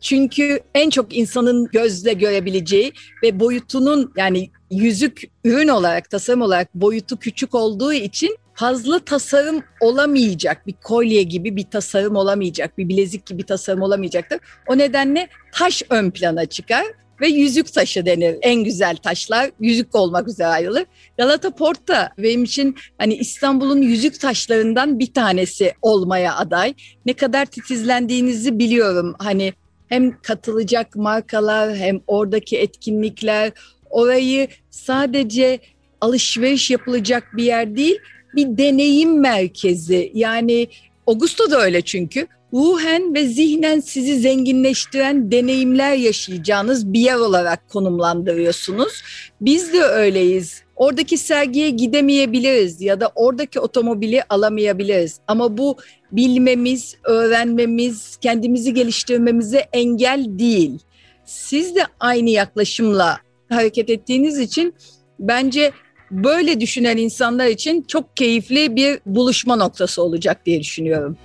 Çünkü 0.00 0.60
en 0.74 0.90
çok 0.90 1.16
insanın 1.16 1.68
gözle 1.72 2.12
görebileceği 2.12 2.92
ve 3.22 3.40
boyutunun 3.40 4.12
yani 4.16 4.50
yüzük 4.70 5.22
ürün 5.44 5.68
olarak, 5.68 6.10
tasarım 6.10 6.42
olarak 6.42 6.74
boyutu 6.74 7.16
küçük 7.16 7.54
olduğu 7.54 7.92
için 7.92 8.36
fazla 8.54 8.98
tasarım 8.98 9.62
olamayacak. 9.80 10.66
Bir 10.66 10.74
kolye 10.84 11.22
gibi 11.22 11.56
bir 11.56 11.64
tasarım 11.64 12.16
olamayacak, 12.16 12.78
bir 12.78 12.88
bilezik 12.88 13.26
gibi 13.26 13.42
tasarım 13.42 13.82
olamayacaktır. 13.82 14.40
O 14.66 14.78
nedenle 14.78 15.28
taş 15.52 15.82
ön 15.90 16.10
plana 16.10 16.46
çıkar 16.46 16.84
ve 17.20 17.28
yüzük 17.28 17.72
taşı 17.72 18.06
denir. 18.06 18.36
En 18.42 18.64
güzel 18.64 18.96
taşlar 18.96 19.50
yüzük 19.60 19.94
olmak 19.94 20.28
üzere 20.28 20.48
ayrılır. 20.48 20.84
Galata 21.18 21.50
Port 21.50 21.88
da 21.88 22.12
benim 22.18 22.44
için 22.44 22.76
hani 22.98 23.14
İstanbul'un 23.14 23.82
yüzük 23.82 24.20
taşlarından 24.20 24.98
bir 24.98 25.12
tanesi 25.12 25.72
olmaya 25.82 26.36
aday. 26.36 26.74
Ne 27.06 27.12
kadar 27.12 27.46
titizlendiğinizi 27.46 28.58
biliyorum. 28.58 29.14
Hani 29.18 29.52
hem 29.88 30.20
katılacak 30.22 30.96
markalar 30.96 31.76
hem 31.76 32.00
oradaki 32.06 32.58
etkinlikler 32.58 33.52
orayı 33.90 34.48
sadece 34.70 35.60
alışveriş 36.00 36.70
yapılacak 36.70 37.24
bir 37.36 37.44
yer 37.44 37.76
değil 37.76 37.98
bir 38.36 38.58
deneyim 38.58 39.20
merkezi. 39.20 40.10
Yani 40.14 40.68
Augusto 41.06 41.50
da 41.50 41.60
öyle 41.60 41.82
çünkü. 41.82 42.26
Ruhen 42.52 43.14
ve 43.14 43.26
zihnen 43.26 43.80
sizi 43.80 44.16
zenginleştiren 44.16 45.30
deneyimler 45.30 45.94
yaşayacağınız 45.94 46.92
bir 46.92 47.00
yer 47.00 47.16
olarak 47.16 47.68
konumlandırıyorsunuz. 47.68 49.02
Biz 49.40 49.72
de 49.72 49.82
öyleyiz. 49.82 50.62
Oradaki 50.76 51.18
sergiye 51.18 51.70
gidemeyebiliriz 51.70 52.80
ya 52.80 53.00
da 53.00 53.12
oradaki 53.14 53.60
otomobili 53.60 54.22
alamayabiliriz. 54.28 55.20
Ama 55.26 55.58
bu 55.58 55.76
bilmemiz, 56.12 56.96
öğrenmemiz, 57.04 58.16
kendimizi 58.20 58.74
geliştirmemize 58.74 59.58
engel 59.72 60.26
değil. 60.28 60.78
Siz 61.24 61.74
de 61.76 61.82
aynı 62.00 62.30
yaklaşımla 62.30 63.18
hareket 63.48 63.90
ettiğiniz 63.90 64.38
için 64.38 64.74
bence 65.18 65.72
böyle 66.12 66.60
düşünen 66.60 66.96
insanlar 66.96 67.46
için 67.46 67.82
çok 67.82 68.16
keyifli 68.16 68.76
bir 68.76 69.00
buluşma 69.06 69.56
noktası 69.56 70.02
olacak 70.02 70.46
diye 70.46 70.60
düşünüyorum. 70.60 71.16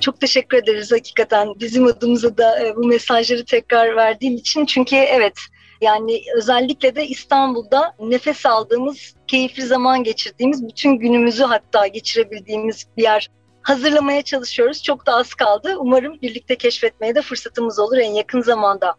Çok 0.00 0.20
teşekkür 0.20 0.56
ederiz 0.56 0.92
hakikaten 0.92 1.48
bizim 1.60 1.86
adımıza 1.86 2.36
da 2.36 2.66
e, 2.66 2.76
bu 2.76 2.84
mesajları 2.86 3.44
tekrar 3.44 3.96
verdiğin 3.96 4.36
için. 4.36 4.66
Çünkü 4.66 4.96
evet 4.96 5.34
yani 5.80 6.22
özellikle 6.36 6.94
de 6.94 7.06
İstanbul'da 7.06 7.94
nefes 8.00 8.46
aldığımız, 8.46 9.14
keyifli 9.26 9.62
zaman 9.62 10.04
geçirdiğimiz, 10.04 10.68
bütün 10.68 10.98
günümüzü 10.98 11.42
hatta 11.42 11.86
geçirebildiğimiz 11.86 12.86
bir 12.96 13.02
yer 13.02 13.28
hazırlamaya 13.62 14.22
çalışıyoruz. 14.22 14.82
Çok 14.82 15.06
da 15.06 15.14
az 15.14 15.34
kaldı. 15.34 15.76
Umarım 15.78 16.20
birlikte 16.22 16.56
keşfetmeye 16.56 17.14
de 17.14 17.22
fırsatımız 17.22 17.78
olur 17.78 17.96
en 17.96 18.12
yakın 18.12 18.42
zamanda. 18.42 18.94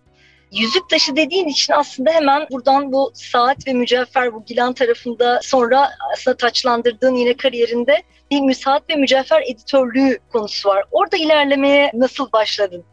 Yüzük 0.52 0.90
taşı 0.90 1.16
dediğin 1.16 1.48
için 1.48 1.74
aslında 1.74 2.12
hemen 2.12 2.48
buradan 2.52 2.92
bu 2.92 3.12
saat 3.14 3.68
ve 3.68 3.74
mücevher 3.74 4.34
bu 4.34 4.46
Gilan 4.46 4.74
tarafında 4.74 5.40
sonra 5.44 5.90
aslında 6.14 6.38
taçlandırdığın 6.38 7.16
yine 7.16 7.38
kariyerinde 7.38 8.04
bir 8.32 8.42
müsaat 8.42 8.90
ve 8.90 8.96
mücevher 8.96 9.44
editörlüğü 9.48 10.20
konusu 10.32 10.70
var. 10.70 10.84
Orada 10.92 11.18
ilerlemeye 11.18 11.92
nasıl 11.94 12.32
başladın? 12.32 12.84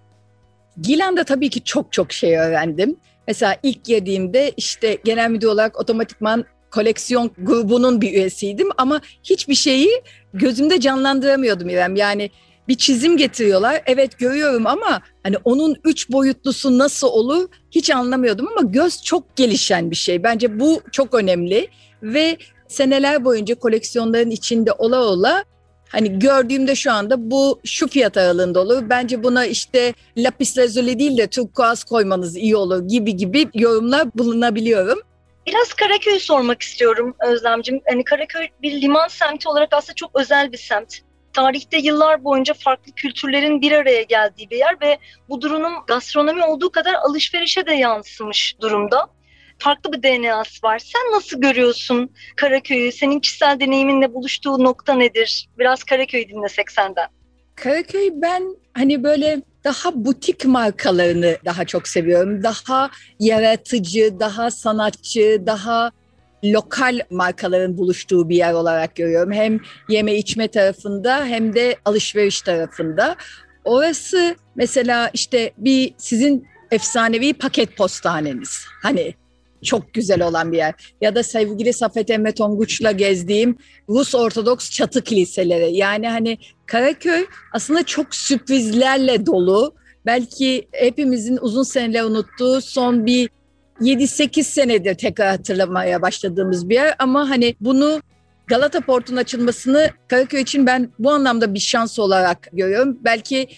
Gilan'da 0.81 1.25
tabii 1.25 1.51
ki 1.51 1.65
çok 1.65 1.93
çok 1.93 2.13
şey 2.13 2.39
öğrendim. 2.39 2.97
Mesela 3.29 3.57
ilk 3.63 3.85
girdiğimde 3.85 4.53
işte 4.57 4.99
genel 5.05 5.31
müdür 5.31 5.47
olarak 5.47 5.81
otomatikman 5.81 6.45
koleksiyon 6.71 7.31
grubunun 7.39 8.01
bir 8.01 8.13
üyesiydim 8.13 8.69
ama 8.79 9.01
hiçbir 9.25 9.55
şeyi 9.55 10.03
gözümde 10.35 10.81
canlandıramıyordum 10.81 11.69
İrem. 11.69 11.97
Yani 11.97 12.31
bir 12.69 12.75
çizim 12.75 13.17
getiriyorlar. 13.17 13.83
Evet 13.87 14.19
görüyorum 14.19 14.67
ama 14.67 15.03
hani 15.23 15.37
onun 15.45 15.77
üç 15.85 16.11
boyutlusu 16.11 16.79
nasıl 16.79 17.07
olur 17.07 17.49
hiç 17.71 17.91
anlamıyordum 17.91 18.49
ama 18.49 18.71
göz 18.71 19.03
çok 19.03 19.37
gelişen 19.37 19.91
bir 19.91 19.97
şey. 19.97 20.23
Bence 20.23 20.61
bu 20.61 20.81
çok 20.93 21.15
önemli 21.15 21.69
ve 22.03 22.37
seneler 22.69 23.25
boyunca 23.25 23.55
koleksiyonların 23.55 24.31
içinde 24.31 24.73
ola 24.73 25.05
ola 25.05 25.45
hani 25.89 26.19
gördüğümde 26.19 26.75
şu 26.75 26.93
anda 26.93 27.31
bu 27.31 27.61
şu 27.65 27.89
fiyat 27.89 28.17
aralığında 28.17 28.61
olur. 28.61 28.83
Bence 28.91 29.23
buna 29.23 29.47
işte 29.47 29.95
lapis 30.17 30.59
lazuli 30.59 30.99
değil 30.99 31.19
de 31.19 31.27
turkuaz 31.27 31.85
koymanız 31.85 32.37
iyi 32.37 32.57
olur 32.57 32.89
gibi 32.89 33.17
gibi 33.17 33.49
yorumlar 33.55 34.09
bulunabiliyorum. 34.15 34.99
Biraz 35.47 35.73
Karaköy'ü 35.73 36.21
sormak 36.21 36.63
istiyorum 36.63 37.17
Özlemcim. 37.27 37.81
Hani 37.89 38.05
Karaköy 38.05 38.49
bir 38.63 38.81
liman 38.81 39.09
semti 39.09 39.49
olarak 39.49 39.69
aslında 39.73 39.95
çok 39.95 40.11
özel 40.21 40.53
bir 40.53 40.59
semt. 40.59 40.95
Tarihte 41.33 41.79
yıllar 41.79 42.25
boyunca 42.25 42.55
farklı 42.55 42.93
kültürlerin 42.93 43.61
bir 43.61 43.73
araya 43.73 44.03
geldiği 44.03 44.51
bir 44.51 44.57
yer 44.57 44.81
ve 44.81 44.99
bu 45.29 45.41
durumun 45.41 45.73
gastronomi 45.87 46.45
olduğu 46.45 46.71
kadar 46.71 46.95
alışverişe 46.95 47.67
de 47.67 47.73
yansımış 47.75 48.57
durumda. 48.61 49.09
Farklı 49.59 49.93
bir 49.93 50.03
DNA'sı 50.03 50.67
var. 50.67 50.79
Sen 50.79 51.13
nasıl 51.13 51.41
görüyorsun 51.41 52.11
Karaköy'ü? 52.37 52.93
Senin 52.93 53.21
kişisel 53.21 53.61
deneyiminle 53.61 54.15
buluştuğu 54.15 54.65
nokta 54.65 54.95
nedir? 54.95 55.49
Biraz 55.59 55.85
Karaköy'ü 55.85 56.29
dinlesek 56.29 56.71
senden. 56.71 57.09
Karaköy 57.55 58.11
ben 58.13 58.57
hani 58.75 59.03
böyle 59.03 59.43
daha 59.65 60.05
butik 60.05 60.45
markalarını 60.45 61.37
daha 61.45 61.65
çok 61.65 61.89
seviyorum. 61.89 62.43
Daha 62.43 62.91
yaratıcı, 63.21 64.21
daha 64.21 64.51
sanatçı, 64.51 65.43
daha 65.47 65.91
lokal 66.45 67.01
markaların 67.11 67.79
buluştuğu 67.79 68.29
bir 68.29 68.37
yer 68.37 68.53
olarak 68.53 68.97
görüyorum. 68.97 69.33
Hem 69.33 69.61
yeme 69.89 70.15
içme 70.15 70.49
tarafında 70.49 71.25
hem 71.25 71.55
de 71.55 71.77
alışveriş 71.85 72.43
tarafında. 72.43 73.17
Orası 73.65 74.37
mesela 74.57 75.11
işte 75.15 75.53
bir 75.59 75.95
sizin 75.99 76.47
efsanevi 76.71 77.35
paket 77.35 77.77
postaneniz. 77.77 78.65
Hani 78.83 79.15
çok 79.63 79.95
güzel 79.95 80.23
olan 80.23 80.53
bir 80.53 80.57
yer. 80.57 80.75
Ya 81.01 81.15
da 81.15 81.23
sevgili 81.23 81.73
Safet 81.73 82.11
Emre 82.11 82.33
Tonguç'la 82.33 82.93
gezdiğim 82.93 83.57
Rus 83.89 84.15
Ortodoks 84.15 84.71
çatı 84.71 85.05
kiliseleri. 85.05 85.77
Yani 85.77 86.09
hani 86.09 86.39
Karaköy 86.67 87.25
aslında 87.53 87.83
çok 87.83 88.15
sürprizlerle 88.15 89.27
dolu. 89.27 89.75
Belki 90.07 90.69
hepimizin 90.73 91.39
uzun 91.41 91.63
seneler 91.63 92.03
unuttuğu 92.03 92.61
son 92.61 93.07
bir 93.07 93.31
7-8 93.81 94.43
senedir 94.43 94.95
tekrar 94.95 95.29
hatırlamaya 95.29 96.03
başladığımız 96.03 96.69
bir 96.69 96.75
yer. 96.75 96.95
Ama 96.99 97.31
hani 97.31 97.55
bunu 97.61 98.01
Galata 98.47 98.81
Port'un 98.81 99.17
açılmasını 99.17 99.91
Karaköy 100.09 100.41
için 100.41 100.67
ben 100.67 100.91
bu 100.99 101.11
anlamda 101.11 101.55
bir 101.55 101.59
şans 101.59 101.99
olarak 101.99 102.49
görüyorum. 102.53 102.99
Belki 103.05 103.49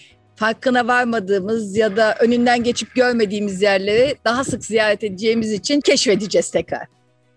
farkına 0.43 0.87
varmadığımız 0.87 1.77
ya 1.77 1.97
da 1.97 2.15
önünden 2.19 2.63
geçip 2.63 2.95
görmediğimiz 2.95 3.61
yerleri 3.61 4.15
daha 4.25 4.43
sık 4.43 4.65
ziyaret 4.65 5.03
edeceğimiz 5.03 5.51
için 5.51 5.81
keşfedeceğiz 5.81 6.51
tekrar. 6.51 6.87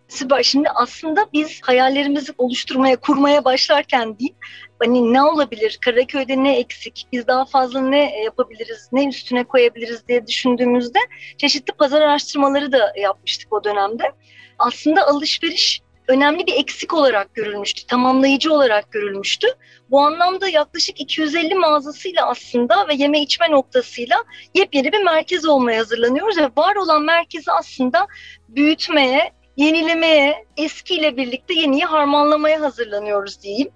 Süper. 0.09 0.43
Şimdi 0.43 0.69
aslında 0.69 1.27
biz 1.33 1.61
hayallerimizi 1.63 2.33
oluşturmaya, 2.39 2.97
kurmaya 2.97 3.45
başlarken 3.45 4.19
değil, 4.19 4.35
hani 4.79 5.13
ne 5.13 5.23
olabilir, 5.23 5.79
Karaköy'de 5.85 6.45
ne 6.45 6.59
eksik, 6.59 7.07
biz 7.13 7.27
daha 7.27 7.45
fazla 7.45 7.81
ne 7.81 8.23
yapabiliriz, 8.23 8.89
ne 8.93 9.09
üstüne 9.09 9.45
koyabiliriz 9.45 10.09
diye 10.09 10.27
düşündüğümüzde 10.27 10.99
çeşitli 11.39 11.73
pazar 11.73 12.01
araştırmaları 12.01 12.73
da 12.73 12.93
yapmıştık 13.01 13.53
o 13.53 13.65
dönemde. 13.65 14.05
Aslında 14.59 15.07
alışveriş 15.07 15.81
önemli 16.09 16.47
bir 16.47 16.55
eksik 16.55 16.95
olarak 16.95 17.35
görülmüştü, 17.35 17.87
tamamlayıcı 17.87 18.53
olarak 18.53 18.93
görülmüştü. 18.93 19.47
Bu 19.91 20.01
anlamda 20.01 20.49
yaklaşık 20.49 21.01
250 21.01 21.55
mağazasıyla 21.55 22.29
aslında 22.29 22.89
ve 22.89 22.95
yeme 22.95 23.21
içme 23.21 23.51
noktasıyla 23.51 24.17
yepyeni 24.55 24.93
bir 24.93 25.03
merkez 25.05 25.47
olmaya 25.47 25.81
hazırlanıyoruz 25.81 26.39
ve 26.39 26.51
var 26.57 26.77
olan 26.77 27.03
merkezi 27.03 27.53
aslında 27.53 28.07
büyütmeye, 28.49 29.33
yenilemeye, 29.57 30.47
eskiyle 30.57 31.17
birlikte 31.17 31.55
yeniyi 31.55 31.85
harmanlamaya 31.85 32.61
hazırlanıyoruz 32.61 33.43
diyeyim. 33.43 33.71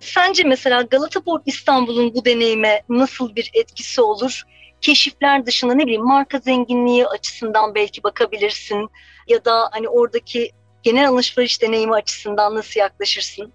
Sence 0.00 0.44
mesela 0.44 0.82
Galata 0.82 1.20
Port 1.20 1.42
İstanbul'un 1.46 2.14
bu 2.14 2.24
deneyime 2.24 2.82
nasıl 2.88 3.36
bir 3.36 3.50
etkisi 3.54 4.00
olur? 4.00 4.42
Keşifler 4.80 5.46
dışında 5.46 5.74
ne 5.74 5.82
bileyim 5.82 6.04
marka 6.04 6.38
zenginliği 6.38 7.06
açısından 7.06 7.74
belki 7.74 8.02
bakabilirsin 8.02 8.88
ya 9.28 9.44
da 9.44 9.68
hani 9.72 9.88
oradaki 9.88 10.50
genel 10.86 11.08
alışveriş 11.08 11.62
deneyimi 11.62 11.94
açısından 11.94 12.54
nasıl 12.54 12.80
yaklaşırsın? 12.80 13.52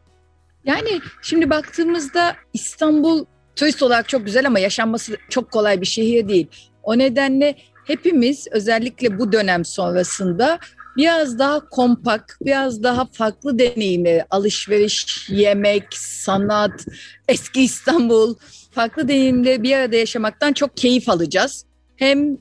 Yani 0.66 1.02
şimdi 1.22 1.50
baktığımızda 1.50 2.36
İstanbul 2.54 3.26
turist 3.56 3.84
olarak 3.84 4.10
çok 4.10 4.26
güzel 4.26 4.48
ama 4.48 4.60
yaşanması 4.60 5.18
çok 5.30 5.52
kolay 5.52 5.82
bir 5.82 5.86
şehir 5.86 6.28
değil. 6.28 6.48
O 6.84 6.98
nedenle 6.98 7.56
hepimiz 7.86 8.48
özellikle 8.52 9.20
bu 9.20 9.32
dönem 9.32 9.66
sonrasında 9.66 10.60
biraz 10.98 11.40
daha 11.40 11.70
kompakt, 11.70 12.32
biraz 12.42 12.84
daha 12.84 13.06
farklı 13.06 13.60
deneyimleri, 13.60 14.26
alışveriş, 14.30 15.30
yemek, 15.30 15.84
sanat, 15.94 16.86
eski 17.28 17.64
İstanbul, 17.64 18.36
farklı 18.72 19.08
deneyimleri 19.08 19.64
bir 19.64 19.76
arada 19.76 19.96
yaşamaktan 19.96 20.54
çok 20.54 20.78
keyif 20.78 21.10
alacağız. 21.10 21.66
Hem 21.96 22.38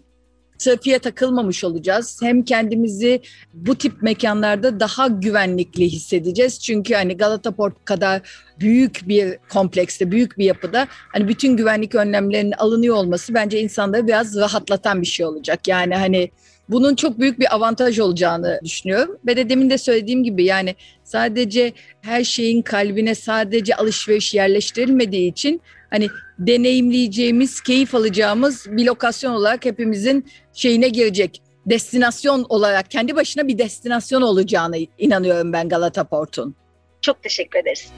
trafiğe 0.60 0.98
takılmamış 0.98 1.64
olacağız. 1.64 2.20
Hem 2.22 2.42
kendimizi 2.42 3.22
bu 3.54 3.74
tip 3.74 4.02
mekanlarda 4.02 4.80
daha 4.80 5.06
güvenlikli 5.06 5.88
hissedeceğiz. 5.88 6.60
Çünkü 6.60 6.94
hani 6.94 7.16
Galata 7.16 7.50
Port 7.50 7.84
kadar 7.84 8.22
büyük 8.60 9.08
bir 9.08 9.38
komplekste, 9.48 10.10
büyük 10.10 10.38
bir 10.38 10.44
yapıda 10.44 10.86
hani 10.90 11.28
bütün 11.28 11.56
güvenlik 11.56 11.94
önlemlerinin 11.94 12.52
alınıyor 12.52 12.96
olması 12.96 13.34
bence 13.34 13.60
insanları 13.60 14.06
biraz 14.06 14.36
rahatlatan 14.36 15.02
bir 15.02 15.06
şey 15.06 15.26
olacak. 15.26 15.68
Yani 15.68 15.94
hani 15.96 16.30
bunun 16.68 16.94
çok 16.94 17.18
büyük 17.18 17.40
bir 17.40 17.54
avantaj 17.54 17.98
olacağını 17.98 18.60
düşünüyorum. 18.64 19.16
Ve 19.26 19.36
de 19.36 19.48
demin 19.48 19.70
de 19.70 19.78
söylediğim 19.78 20.24
gibi 20.24 20.44
yani 20.44 20.74
sadece 21.04 21.72
her 22.00 22.24
şeyin 22.24 22.62
kalbine 22.62 23.14
sadece 23.14 23.74
alışveriş 23.74 24.34
yerleştirilmediği 24.34 25.30
için 25.30 25.60
hani 25.90 26.08
deneyimleyeceğimiz, 26.40 27.60
keyif 27.60 27.94
alacağımız 27.94 28.66
bir 28.70 28.86
lokasyon 28.86 29.32
olarak 29.32 29.64
hepimizin 29.64 30.30
şeyine 30.52 30.88
girecek. 30.88 31.42
Destinasyon 31.66 32.46
olarak 32.48 32.90
kendi 32.90 33.16
başına 33.16 33.48
bir 33.48 33.58
destinasyon 33.58 34.22
olacağını 34.22 34.76
inanıyorum 34.98 35.52
ben 35.52 35.68
Galata 35.68 36.04
Port'un. 36.04 36.54
Çok 37.00 37.22
teşekkür 37.22 37.58
ederiz. 37.58 37.92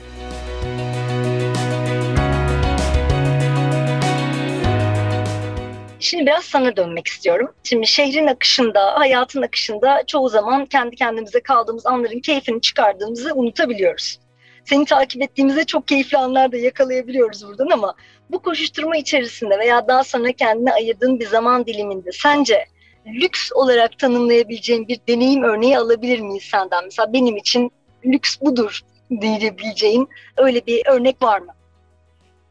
Şimdi 5.99 6.25
biraz 6.25 6.43
sana 6.43 6.75
dönmek 6.75 7.07
istiyorum. 7.07 7.51
Şimdi 7.63 7.87
şehrin 7.87 8.27
akışında, 8.27 8.99
hayatın 8.99 9.41
akışında 9.41 10.03
çoğu 10.07 10.29
zaman 10.29 10.65
kendi 10.65 10.95
kendimize 10.95 11.39
kaldığımız 11.39 11.85
anların 11.85 12.19
keyfini 12.19 12.61
çıkardığımızı 12.61 13.33
unutabiliyoruz. 13.35 14.19
Seni 14.65 14.85
takip 14.85 15.21
ettiğimizde 15.21 15.63
çok 15.63 15.87
keyifli 15.87 16.17
anlar 16.17 16.51
da 16.51 16.57
yakalayabiliyoruz 16.57 17.47
buradan 17.47 17.69
ama 17.69 17.95
bu 18.31 18.39
koşuşturma 18.39 18.97
içerisinde 18.97 19.59
veya 19.59 19.87
daha 19.87 20.03
sonra 20.03 20.31
kendine 20.31 20.73
ayırdığın 20.73 21.19
bir 21.19 21.27
zaman 21.27 21.65
diliminde 21.65 22.09
sence 22.11 22.65
lüks 23.07 23.51
olarak 23.51 23.99
tanımlayabileceğin 23.99 24.87
bir 24.87 24.99
deneyim 25.07 25.43
örneği 25.43 25.77
alabilir 25.77 26.19
miyiz 26.19 26.43
senden? 26.43 26.83
Mesela 26.83 27.13
benim 27.13 27.37
için 27.37 27.71
lüks 28.05 28.41
budur 28.41 28.79
diyebileceğin 29.21 30.09
öyle 30.37 30.65
bir 30.65 30.81
örnek 30.87 31.21
var 31.21 31.39
mı? 31.39 31.53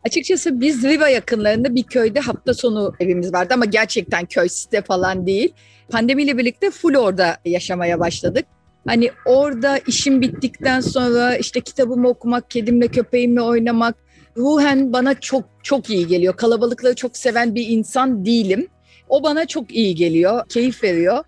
Açıkçası 0.05 0.61
biz 0.61 0.85
Riva 0.85 1.09
yakınlarında 1.09 1.75
bir 1.75 1.83
köyde 1.83 2.21
hafta 2.21 2.55
sonu 2.55 2.95
evimiz 3.01 3.33
vardı 3.33 3.55
ama 3.55 3.65
gerçekten 3.65 4.27
köy 4.27 4.49
site 4.49 4.83
falan 4.83 5.27
değil. 5.27 5.53
Pandemiyle 5.91 6.39
birlikte 6.39 6.71
full 6.71 6.95
orada 6.95 7.37
yaşamaya 7.45 8.01
başladık. 8.01 8.47
Hani 8.87 9.11
orada 9.25 9.79
işim 9.79 10.21
bittikten 10.21 10.81
sonra 10.81 11.37
işte 11.37 11.61
kitabımı 11.61 12.09
okumak, 12.09 12.51
kedimle 12.51 12.89
köpeğimle 12.89 13.41
oynamak 13.41 13.95
ruhen 14.37 14.93
bana 14.93 15.21
çok 15.21 15.45
çok 15.63 15.91
iyi 15.91 16.07
geliyor. 16.07 16.37
Kalabalıkları 16.37 16.95
çok 16.95 17.17
seven 17.17 17.55
bir 17.55 17.69
insan 17.69 18.27
değilim. 18.27 18.67
O 19.09 19.23
bana 19.23 19.47
çok 19.47 19.75
iyi 19.75 19.95
geliyor, 19.95 20.49
keyif 20.49 20.83
veriyor. 20.83 21.25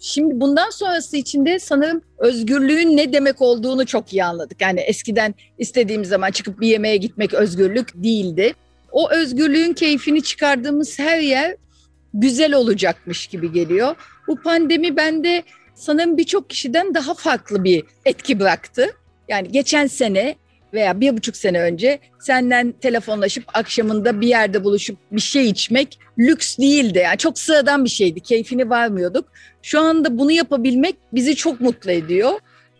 Şimdi 0.00 0.40
bundan 0.40 0.70
sonrası 0.70 1.16
içinde 1.16 1.58
sanırım 1.58 2.02
özgürlüğün 2.18 2.96
ne 2.96 3.12
demek 3.12 3.42
olduğunu 3.42 3.86
çok 3.86 4.12
iyi 4.12 4.24
anladık. 4.24 4.60
Yani 4.60 4.80
eskiden 4.80 5.34
istediğimiz 5.58 6.08
zaman 6.08 6.30
çıkıp 6.30 6.60
bir 6.60 6.68
yemeğe 6.68 6.96
gitmek 6.96 7.34
özgürlük 7.34 7.94
değildi. 7.94 8.54
O 8.92 9.10
özgürlüğün 9.10 9.72
keyfini 9.72 10.22
çıkardığımız 10.22 10.98
her 10.98 11.18
yer 11.18 11.56
güzel 12.14 12.54
olacakmış 12.54 13.26
gibi 13.26 13.52
geliyor. 13.52 13.94
Bu 14.28 14.42
pandemi 14.42 14.96
bende 14.96 15.42
sanırım 15.74 16.16
birçok 16.16 16.50
kişiden 16.50 16.94
daha 16.94 17.14
farklı 17.14 17.64
bir 17.64 17.84
etki 18.04 18.40
bıraktı. 18.40 18.90
Yani 19.28 19.48
geçen 19.48 19.86
sene 19.86 20.36
veya 20.74 21.00
bir 21.00 21.16
buçuk 21.16 21.36
sene 21.36 21.60
önce 21.60 21.98
senden 22.20 22.72
telefonlaşıp 22.72 23.44
akşamında 23.54 24.20
bir 24.20 24.28
yerde 24.28 24.64
buluşup 24.64 24.98
bir 25.12 25.20
şey 25.20 25.50
içmek 25.50 25.98
lüks 26.18 26.58
değildi. 26.58 26.98
Yani 26.98 27.18
çok 27.18 27.38
sıradan 27.38 27.84
bir 27.84 27.90
şeydi. 27.90 28.20
Keyfini 28.20 28.70
varmıyorduk. 28.70 29.28
Şu 29.62 29.80
anda 29.80 30.18
bunu 30.18 30.32
yapabilmek 30.32 30.96
bizi 31.12 31.36
çok 31.36 31.60
mutlu 31.60 31.90
ediyor. 31.90 32.32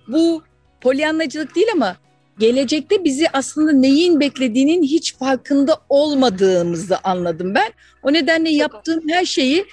Bu 0.08 0.42
polyanlacılık 0.80 1.56
değil 1.56 1.66
ama 1.74 1.96
gelecekte 2.38 3.04
bizi 3.04 3.26
aslında 3.32 3.72
neyin 3.72 4.20
beklediğinin 4.20 4.82
hiç 4.82 5.16
farkında 5.16 5.76
olmadığımızı 5.88 6.98
anladım 7.04 7.54
ben. 7.54 7.72
O 8.02 8.12
nedenle 8.12 8.50
yaptığım 8.50 9.08
her 9.08 9.24
şeyi 9.24 9.66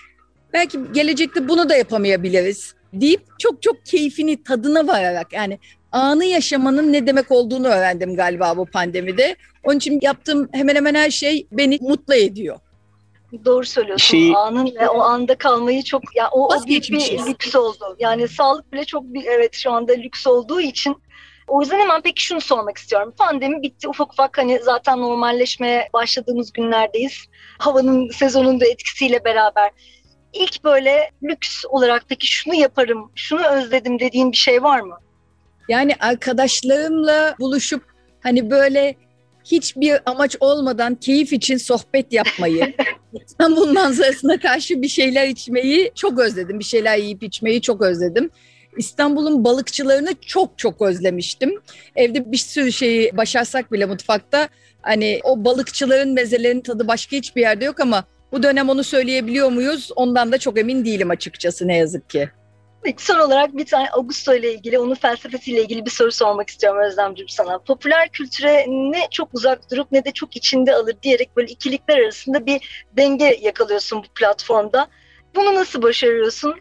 belki 0.54 0.80
gelecekte 0.94 1.48
bunu 1.48 1.70
da 1.70 1.76
yapamayabiliriz 1.76 2.76
deyip 2.94 3.22
çok 3.40 3.62
çok 3.62 3.86
keyfini 3.86 4.44
tadına 4.44 4.88
vararak 4.88 5.34
yani 5.34 5.60
anı 5.92 6.26
yaşamanın 6.26 6.94
ne 6.94 7.08
demek 7.08 7.32
olduğunu 7.32 7.68
öğrendim 7.68 8.16
galiba 8.16 8.58
bu 8.58 8.66
pandemide. 8.66 9.36
Onun 9.64 9.78
için 9.78 10.00
yaptığım 10.02 10.50
hemen 10.52 10.76
hemen 10.76 10.96
her 10.96 11.10
şey 11.10 11.48
beni 11.52 11.78
mutlu 11.82 12.16
ediyor. 12.16 12.60
Doğru 13.46 13.66
söylüyorsun. 13.66 14.08
Şey... 14.08 14.34
Anın 14.36 14.76
ve 14.76 14.90
o 14.90 15.02
anda 15.02 15.36
kalmayı 15.36 15.84
çok 15.84 16.16
ya 16.16 16.30
o, 16.32 16.56
o 16.56 16.66
büyük 16.68 16.84
bir 16.84 17.20
lüks 17.28 17.56
oldu. 17.56 17.96
Yani 18.00 18.28
sağlık 18.28 18.74
bile 18.74 18.86
çok 18.86 19.04
bir 19.04 19.26
evet 19.26 19.56
şu 19.56 19.72
anda 19.72 19.94
lüks 19.94 20.28
olduğu 20.28 20.62
için 20.62 20.98
o 21.48 21.62
yüzden 21.62 21.80
hemen 21.80 22.02
peki 22.02 22.24
şunu 22.24 22.42
sormak 22.42 22.78
istiyorum. 22.78 23.14
Pandemi 23.18 23.62
bitti 23.62 23.88
ufak 23.88 24.14
ufak 24.14 24.38
hani 24.38 24.60
zaten 24.64 25.02
normalleşmeye 25.02 25.90
başladığımız 25.94 26.54
günlerdeyiz. 26.54 27.26
Havanın 27.58 28.10
sezonunda 28.10 28.66
etkisiyle 28.66 29.26
beraber. 29.26 29.72
İlk 30.34 30.64
böyle 30.64 31.12
lüks 31.24 31.66
olarak 31.70 32.06
peki 32.08 32.28
şunu 32.28 32.56
yaparım, 32.56 33.12
şunu 33.16 33.48
özledim 33.48 34.00
dediğin 34.00 34.32
bir 34.32 34.38
şey 34.38 34.64
var 34.64 34.80
mı? 34.80 34.98
Yani 35.70 35.96
arkadaşlarımla 36.00 37.36
buluşup 37.40 37.84
hani 38.20 38.50
böyle 38.50 38.96
hiçbir 39.44 40.00
amaç 40.06 40.36
olmadan 40.40 40.96
keyif 40.96 41.34
için 41.34 41.58
sohbet 41.58 42.14
yapmayı, 42.14 42.74
İstanbul 43.26 43.72
manzarasına 43.74 44.40
karşı 44.40 44.82
bir 44.82 44.88
şeyler 44.88 45.28
içmeyi 45.28 45.92
çok 45.96 46.20
özledim. 46.20 46.60
Bir 46.60 46.64
şeyler 46.64 46.98
yiyip 46.98 47.24
içmeyi 47.24 47.62
çok 47.62 47.82
özledim. 47.82 48.30
İstanbul'un 48.78 49.44
balıkçılarını 49.44 50.10
çok 50.26 50.58
çok 50.58 50.82
özlemiştim. 50.82 51.62
Evde 51.96 52.32
bir 52.32 52.38
sürü 52.38 52.72
şeyi 52.72 53.18
başarsak 53.18 53.72
bile 53.72 53.86
mutfakta 53.86 54.50
hani 54.82 55.20
o 55.24 55.46
balıkçıların 55.46 56.14
mezelerinin 56.14 56.62
tadı 56.62 56.88
başka 56.88 57.18
hiçbir 57.18 57.42
yerde 57.42 57.66
yok 57.66 57.80
ama 57.80 58.06
bu 58.32 58.44
dönem 58.44 58.70
onu 58.70 58.84
söyleyebiliyor 58.84 59.50
muyuz? 59.50 59.92
Ondan 59.96 60.32
da 60.32 60.38
çok 60.38 60.60
emin 60.60 60.86
değilim 60.86 61.10
açıkçası 61.10 61.68
ne 61.68 61.78
yazık 61.78 62.10
ki. 62.10 62.30
Son 62.98 63.20
olarak 63.20 63.58
bir 63.58 63.66
tane 63.66 63.90
Augusto 63.90 64.34
ile 64.34 64.54
ilgili, 64.54 64.80
onun 64.80 64.96
felsefesiyle 64.96 65.62
ilgili 65.62 65.86
bir 65.86 65.92
soru 65.92 66.12
sormak 66.12 66.50
istiyorum 66.50 66.80
Özlemciğim 66.84 67.30
sana. 67.30 67.60
Popüler 67.60 68.10
kültüre 68.10 68.66
ne 68.68 69.08
çok 69.12 69.34
uzak 69.34 69.72
durup 69.72 69.92
ne 69.92 70.06
de 70.06 70.12
çok 70.12 70.36
içinde 70.36 70.76
alır 70.76 70.96
diyerek 71.04 71.38
böyle 71.38 71.52
ikilikler 71.52 71.98
arasında 72.00 72.46
bir 72.46 72.86
denge 72.98 73.40
yakalıyorsun 73.42 74.00
bu 74.00 74.08
platformda. 74.16 74.88
Bunu 75.36 75.56
nasıl 75.56 75.82
başarıyorsun? 75.82 76.56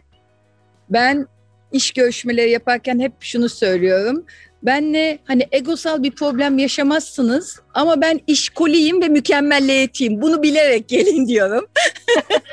Ben 0.89 1.27
iş 1.71 1.91
görüşmeleri 1.91 2.51
yaparken 2.51 2.99
hep 2.99 3.13
şunu 3.19 3.49
söylüyorum. 3.49 4.25
Benle 4.63 5.19
hani 5.25 5.47
egosal 5.51 6.03
bir 6.03 6.11
problem 6.11 6.57
yaşamazsınız 6.57 7.59
ama 7.73 8.01
ben 8.01 8.19
işkoliyim 8.27 9.01
ve 9.01 9.07
mükemmelliyetçiyim. 9.07 10.21
Bunu 10.21 10.43
bilerek 10.43 10.87
gelin 10.87 11.27
diyorum. 11.27 11.67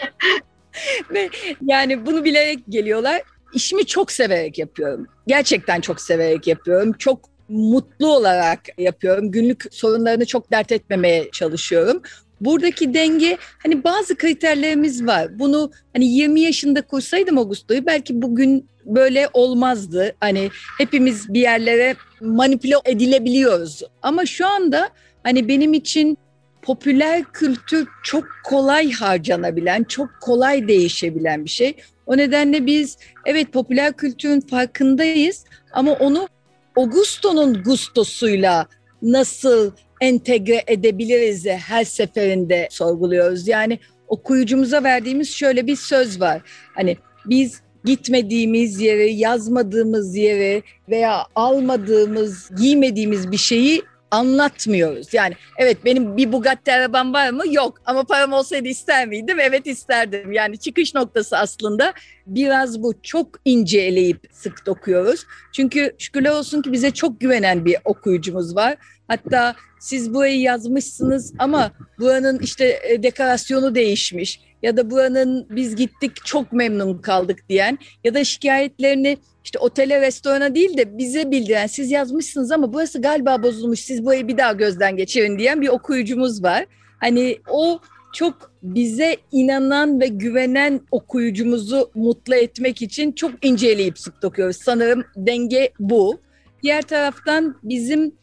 ve 1.10 1.30
yani 1.66 2.06
bunu 2.06 2.24
bilerek 2.24 2.58
geliyorlar. 2.68 3.22
işimi 3.54 3.86
çok 3.86 4.12
severek 4.12 4.58
yapıyorum. 4.58 5.06
Gerçekten 5.26 5.80
çok 5.80 6.00
severek 6.00 6.46
yapıyorum. 6.46 6.92
Çok 6.92 7.30
mutlu 7.48 8.06
olarak 8.06 8.60
yapıyorum. 8.78 9.30
Günlük 9.30 9.64
sorunlarını 9.70 10.26
çok 10.26 10.50
dert 10.50 10.72
etmemeye 10.72 11.30
çalışıyorum. 11.30 12.02
Buradaki 12.40 12.94
denge 12.94 13.38
hani 13.62 13.84
bazı 13.84 14.16
kriterlerimiz 14.16 15.06
var. 15.06 15.38
Bunu 15.38 15.70
hani 15.92 16.04
20 16.04 16.40
yaşında 16.40 16.82
kursaydım 16.82 17.38
Augusto'yu 17.38 17.86
belki 17.86 18.22
bugün 18.22 18.68
böyle 18.86 19.28
olmazdı. 19.32 20.16
Hani 20.20 20.50
hepimiz 20.78 21.34
bir 21.34 21.40
yerlere 21.40 21.96
manipüle 22.20 22.74
edilebiliyoruz. 22.84 23.82
Ama 24.02 24.26
şu 24.26 24.46
anda 24.46 24.88
hani 25.22 25.48
benim 25.48 25.74
için 25.74 26.18
popüler 26.62 27.24
kültür 27.24 27.88
çok 28.04 28.24
kolay 28.44 28.92
harcanabilen, 28.92 29.84
çok 29.84 30.10
kolay 30.20 30.68
değişebilen 30.68 31.44
bir 31.44 31.50
şey. 31.50 31.76
O 32.06 32.16
nedenle 32.16 32.66
biz 32.66 32.98
evet 33.26 33.52
popüler 33.52 33.92
kültürün 33.92 34.40
farkındayız 34.40 35.44
ama 35.72 35.92
onu 35.92 36.28
Augusto'nun 36.76 37.62
gustosuyla 37.62 38.66
nasıl 39.02 39.72
entegre 40.00 40.62
edebiliriz 40.66 41.46
her 41.46 41.84
seferinde 41.84 42.68
sorguluyoruz. 42.70 43.48
Yani 43.48 43.78
okuyucumuza 44.08 44.82
verdiğimiz 44.82 45.30
şöyle 45.34 45.66
bir 45.66 45.76
söz 45.76 46.20
var. 46.20 46.42
Hani 46.74 46.96
biz 47.26 47.60
gitmediğimiz 47.84 48.80
yere, 48.80 49.10
yazmadığımız 49.10 50.16
yere 50.16 50.62
veya 50.88 51.24
almadığımız, 51.34 52.50
giymediğimiz 52.56 53.30
bir 53.30 53.36
şeyi 53.36 53.82
anlatmıyoruz. 54.10 55.14
Yani 55.14 55.34
evet 55.58 55.84
benim 55.84 56.16
bir 56.16 56.32
Bugatti 56.32 56.72
arabam 56.72 57.12
var 57.12 57.30
mı? 57.30 57.42
Yok. 57.50 57.78
Ama 57.86 58.04
param 58.04 58.32
olsaydı 58.32 58.68
ister 58.68 59.06
miydim? 59.08 59.40
Evet 59.40 59.66
isterdim. 59.66 60.32
Yani 60.32 60.58
çıkış 60.58 60.94
noktası 60.94 61.38
aslında 61.38 61.92
biraz 62.26 62.82
bu. 62.82 62.94
Çok 63.02 63.28
ince 63.44 63.80
eleyip 63.80 64.26
sık 64.32 64.66
dokuyoruz. 64.66 65.24
Çünkü 65.52 65.94
şükürler 65.98 66.30
olsun 66.30 66.62
ki 66.62 66.72
bize 66.72 66.90
çok 66.90 67.20
güvenen 67.20 67.64
bir 67.64 67.76
okuyucumuz 67.84 68.56
var. 68.56 68.76
Hatta 69.08 69.54
siz 69.80 70.14
burayı 70.14 70.40
yazmışsınız 70.40 71.32
ama 71.38 71.72
buranın 71.98 72.38
işte 72.38 72.78
e, 72.88 73.02
dekorasyonu 73.02 73.74
değişmiş 73.74 74.40
ya 74.62 74.76
da 74.76 74.90
buranın 74.90 75.46
biz 75.50 75.76
gittik 75.76 76.24
çok 76.24 76.52
memnun 76.52 76.98
kaldık 76.98 77.38
diyen 77.48 77.78
ya 78.04 78.14
da 78.14 78.24
şikayetlerini 78.24 79.18
işte 79.44 79.58
otele 79.58 80.00
restorana 80.00 80.54
değil 80.54 80.76
de 80.76 80.98
bize 80.98 81.30
bildiren 81.30 81.66
siz 81.66 81.90
yazmışsınız 81.90 82.52
ama 82.52 82.72
burası 82.72 83.02
galiba 83.02 83.42
bozulmuş 83.42 83.80
siz 83.80 84.04
burayı 84.04 84.28
bir 84.28 84.38
daha 84.38 84.52
gözden 84.52 84.96
geçirin 84.96 85.38
diyen 85.38 85.60
bir 85.60 85.68
okuyucumuz 85.68 86.42
var. 86.42 86.66
Hani 87.00 87.38
o 87.48 87.80
çok 88.14 88.52
bize 88.62 89.16
inanan 89.32 90.00
ve 90.00 90.06
güvenen 90.06 90.80
okuyucumuzu 90.90 91.90
mutlu 91.94 92.34
etmek 92.34 92.82
için 92.82 93.12
çok 93.12 93.46
inceleyip 93.46 93.98
sık 93.98 94.22
dokuyoruz. 94.22 94.56
Sanırım 94.56 95.04
denge 95.16 95.72
bu. 95.80 96.20
Diğer 96.62 96.82
taraftan 96.82 97.56
bizim 97.62 98.17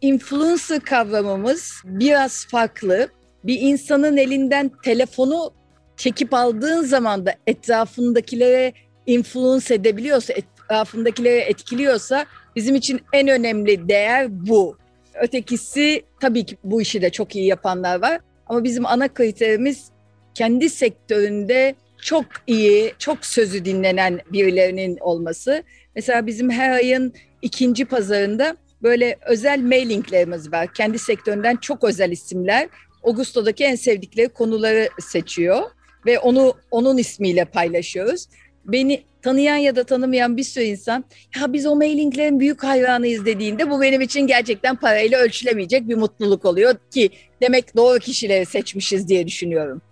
influencer 0.00 0.80
kavramımız 0.80 1.72
biraz 1.84 2.46
farklı. 2.46 3.08
Bir 3.44 3.60
insanın 3.60 4.16
elinden 4.16 4.70
telefonu 4.84 5.50
çekip 5.96 6.34
aldığın 6.34 6.82
zaman 6.82 7.26
da 7.26 7.34
etrafındakilere 7.46 8.72
influence 9.06 9.74
edebiliyorsa, 9.74 10.32
etrafındakilere 10.32 11.40
etkiliyorsa 11.40 12.26
bizim 12.56 12.74
için 12.74 13.00
en 13.12 13.28
önemli 13.28 13.88
değer 13.88 14.46
bu. 14.48 14.76
Ötekisi 15.14 16.02
tabii 16.20 16.46
ki 16.46 16.56
bu 16.64 16.82
işi 16.82 17.02
de 17.02 17.10
çok 17.10 17.36
iyi 17.36 17.46
yapanlar 17.46 18.02
var 18.02 18.20
ama 18.46 18.64
bizim 18.64 18.86
ana 18.86 19.08
kriterimiz 19.08 19.90
kendi 20.34 20.70
sektöründe 20.70 21.74
çok 22.02 22.24
iyi, 22.46 22.94
çok 22.98 23.26
sözü 23.26 23.64
dinlenen 23.64 24.20
birilerinin 24.32 24.98
olması. 25.00 25.62
Mesela 25.94 26.26
bizim 26.26 26.50
her 26.50 26.70
ayın 26.70 27.14
ikinci 27.42 27.84
pazarında 27.84 28.56
böyle 28.82 29.16
özel 29.26 29.60
mailinglerimiz 29.60 30.52
var. 30.52 30.74
Kendi 30.74 30.98
sektöründen 30.98 31.56
çok 31.56 31.84
özel 31.84 32.10
isimler 32.10 32.68
Augusto'daki 33.04 33.64
en 33.64 33.74
sevdikleri 33.74 34.28
konuları 34.28 34.88
seçiyor 35.00 35.62
ve 36.06 36.18
onu 36.18 36.54
onun 36.70 36.98
ismiyle 36.98 37.44
paylaşıyoruz. 37.44 38.26
Beni 38.64 39.02
tanıyan 39.22 39.56
ya 39.56 39.76
da 39.76 39.84
tanımayan 39.84 40.36
bir 40.36 40.42
sürü 40.42 40.64
insan 40.64 41.04
ya 41.40 41.52
biz 41.52 41.66
o 41.66 41.76
mailinglerin 41.76 42.40
büyük 42.40 42.64
hayranıyız 42.64 43.26
dediğinde 43.26 43.70
bu 43.70 43.80
benim 43.80 44.00
için 44.00 44.26
gerçekten 44.26 44.76
parayla 44.76 45.18
ölçülemeyecek 45.18 45.88
bir 45.88 45.96
mutluluk 45.96 46.44
oluyor 46.44 46.74
ki 46.90 47.10
demek 47.42 47.76
doğru 47.76 47.98
kişileri 47.98 48.46
seçmişiz 48.46 49.08
diye 49.08 49.26
düşünüyorum. 49.26 49.82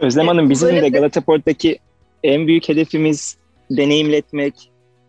Özlem 0.00 0.28
Hanım 0.28 0.50
bizim 0.50 0.68
de 0.68 0.88
Galata 0.88 1.20
Port'taki 1.20 1.78
en 2.24 2.46
büyük 2.46 2.68
hedefimiz 2.68 3.36
deneyimletmek, 3.70 4.54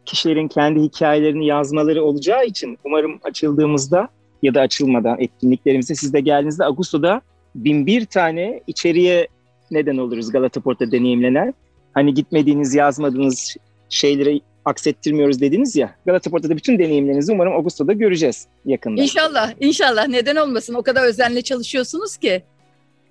kişilerin 0.08 0.48
kendi 0.48 0.82
hikayelerini 0.82 1.48
yazmaları 1.48 2.04
olacağı 2.04 2.46
için 2.46 2.78
umarım 2.84 3.20
açıldığımızda 3.24 4.10
ya 4.44 4.54
da 4.54 4.62
açılmadan 4.62 5.20
etkinliklerimizde 5.20 5.96
siz 5.96 6.14
de 6.14 6.20
geldiğinizde 6.20 6.66
Ağustos'da 6.66 7.22
bin 7.56 7.86
bir 7.86 8.06
tane 8.06 8.62
içeriye 8.68 9.28
neden 9.72 9.98
oluruz 9.98 10.32
Galata 10.32 10.62
Port'ta 10.62 10.92
deneyimlenen. 10.92 11.54
Hani 11.94 12.14
gitmediğiniz, 12.14 12.76
yazmadığınız 12.76 13.56
şeyleri 13.90 14.42
aksettirmiyoruz 14.66 15.42
dediniz 15.42 15.76
ya. 15.76 15.96
Galata 16.06 16.30
Port'ta 16.30 16.50
bütün 16.58 16.80
deneyimlerinizi 16.80 17.32
umarım 17.32 17.54
Ağustos'ta 17.54 17.94
göreceğiz 17.94 18.48
yakında. 18.66 19.02
İnşallah, 19.02 19.54
inşallah. 19.60 20.08
Neden 20.08 20.36
olmasın? 20.36 20.74
O 20.74 20.84
kadar 20.84 21.04
özenle 21.04 21.42
çalışıyorsunuz 21.42 22.18
ki. 22.18 22.44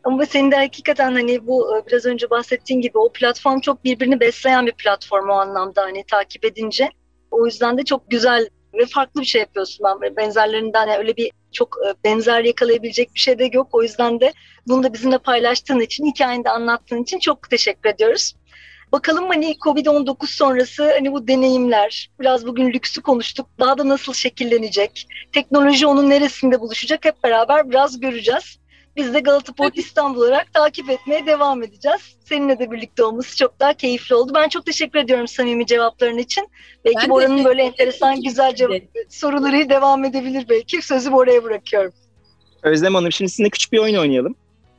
Ama 0.07 0.27
senin 0.27 0.51
de 0.51 0.57
hakikaten 0.57 1.13
hani 1.13 1.47
bu 1.47 1.79
e, 1.79 1.87
biraz 1.87 2.07
önce 2.07 2.31
bahsettiğin 2.31 2.81
gibi 2.81 2.99
o 2.99 3.13
platform 3.13 3.61
çok 3.61 3.85
birbirini 3.85 4.21
besleyen 4.21 4.67
bir 4.67 4.73
platform 4.73 5.29
o 5.29 5.33
anlamda 5.33 5.83
hani 5.83 6.05
takip 6.05 6.45
edince. 6.45 6.91
O 7.31 7.47
yüzden 7.47 7.79
de 7.79 7.85
çok 7.85 8.11
güzel 8.11 8.49
ve 8.75 8.87
farklı 8.87 9.21
bir 9.21 9.27
şey 9.27 9.41
yapıyorsun 9.41 9.87
ben. 10.03 10.17
Benzerlerinden 10.17 10.87
yani 10.87 10.99
öyle 10.99 11.17
bir 11.17 11.31
çok 11.53 11.77
e, 11.87 11.95
benzer 12.05 12.45
yakalayabilecek 12.45 13.15
bir 13.15 13.21
şey 13.21 13.39
de 13.39 13.51
yok. 13.53 13.69
O 13.73 13.83
yüzden 13.83 14.21
de 14.21 14.33
bunu 14.69 14.83
da 14.83 14.93
bizimle 14.93 15.19
paylaştığın 15.19 15.81
için, 15.81 16.07
hikayeni 16.07 16.45
de 16.45 16.51
anlattığın 16.51 17.03
için 17.03 17.19
çok 17.19 17.51
teşekkür 17.51 17.91
ediyoruz. 17.91 18.35
Bakalım 18.93 19.29
hani 19.29 19.57
Covid-19 19.65 20.27
sonrası 20.27 20.91
hani 20.91 21.13
bu 21.13 21.29
deneyimler, 21.29 22.11
biraz 22.21 22.47
bugün 22.47 22.73
lüksü 22.73 23.03
konuştuk, 23.03 23.47
daha 23.59 23.79
da 23.79 23.89
nasıl 23.89 24.13
şekillenecek, 24.13 25.09
teknoloji 25.33 25.87
onun 25.87 26.11
neresinde 26.11 26.61
buluşacak 26.61 27.05
hep 27.05 27.25
beraber 27.25 27.71
biraz 27.71 28.01
göreceğiz. 28.01 28.59
Biz 28.97 29.15
de 29.15 29.21
Galata 29.21 29.53
Port 29.53 29.79
İstanbul 29.79 30.21
olarak 30.21 30.55
takip 30.55 30.91
etmeye 30.91 31.27
devam 31.27 31.63
edeceğiz. 31.63 32.17
Seninle 32.25 32.59
de 32.59 32.71
birlikte 32.71 33.05
olması 33.05 33.37
çok 33.37 33.61
daha 33.61 33.73
keyifli 33.73 34.15
oldu. 34.15 34.33
Ben 34.35 34.49
çok 34.49 34.67
teşekkür 34.67 34.99
ediyorum 34.99 35.29
samimi 35.29 35.67
cevapların 35.67 36.19
için. 36.19 36.49
Belki 36.85 36.99
ben 37.03 37.11
Bora'nın 37.11 37.45
böyle 37.45 37.63
enteresan 37.63 38.23
güzel 38.23 38.55
cevap, 38.55 38.83
soruları 39.09 39.69
devam 39.69 40.05
edebilir 40.05 40.47
belki. 40.49 40.83
Sözü 40.83 41.13
Bora'ya 41.13 41.45
bırakıyorum. 41.45 41.93
Özlem 42.63 42.95
Hanım 42.95 43.13
şimdi 43.13 43.31
sizinle 43.31 43.51
küçük 43.51 43.73
bir 43.73 43.79
oyun 43.79 43.97
oynayalım. 43.97 44.35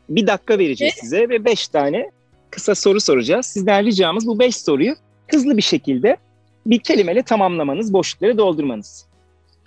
Bir 0.10 0.28
dakika 0.28 0.60
vereceğiz 0.60 0.94
ne? 0.98 1.02
size 1.02 1.30
ve 1.30 1.46
beş 1.46 1.68
tane 1.68 2.12
kısa 2.52 2.76
soru 2.76 3.02
soracağız. 3.02 3.46
Sizden 3.46 3.86
ricamız 3.86 4.28
bu 4.28 4.40
beş 4.40 4.58
soruyu 4.58 4.96
hızlı 5.28 5.58
bir 5.58 5.62
şekilde 5.62 6.18
bir 6.66 6.80
kelimeyle 6.80 7.24
tamamlamanız, 7.24 7.94
boşlukları 7.94 8.38
doldurmanız. 8.38 9.08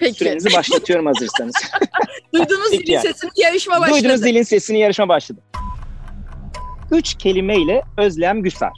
Peki. 0.01 0.19
Sürenizi 0.19 0.53
başlatıyorum 0.57 1.07
hazırsanız. 1.07 1.55
Duydunuz 2.35 2.69
zilin 2.69 3.01
sesini 3.01 3.31
yarışma 3.37 3.81
başladı. 3.81 3.99
Duydunuz 3.99 4.21
zilin 4.21 4.43
sesini 4.43 4.79
yarışma 4.79 5.09
başladı. 5.09 5.41
Üç 6.91 7.15
kelimeyle 7.15 7.83
Özlem 7.97 8.43
Güsar. 8.43 8.73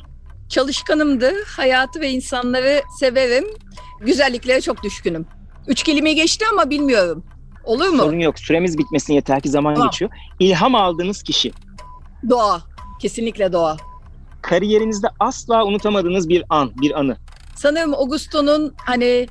Çalışkanımdır, 0.48 1.34
hayatı 1.56 2.00
ve 2.00 2.10
insanları 2.10 2.82
severim, 3.00 3.44
güzelliklere 4.00 4.60
çok 4.60 4.82
düşkünüm. 4.82 5.26
Üç 5.68 5.82
kelime 5.82 6.12
geçti 6.12 6.44
ama 6.52 6.70
bilmiyorum. 6.70 7.24
Olur 7.64 7.88
mu? 7.88 8.02
Sorun 8.02 8.18
yok. 8.20 8.38
Süremiz 8.38 8.78
bitmesin 8.78 9.14
yeter 9.14 9.40
ki 9.40 9.48
zaman 9.48 9.74
tamam. 9.74 9.90
geçiyor. 9.90 10.10
İlham 10.40 10.74
aldığınız 10.74 11.22
kişi. 11.22 11.52
Doğa. 12.30 12.62
Kesinlikle 13.00 13.52
doğa. 13.52 13.76
Kariyerinizde 14.42 15.06
asla 15.20 15.64
unutamadığınız 15.64 16.28
bir 16.28 16.44
an, 16.48 16.72
bir 16.76 17.00
anı. 17.00 17.16
Sanırım 17.56 17.94
Augusto'nun 17.94 18.74
hani 18.84 19.28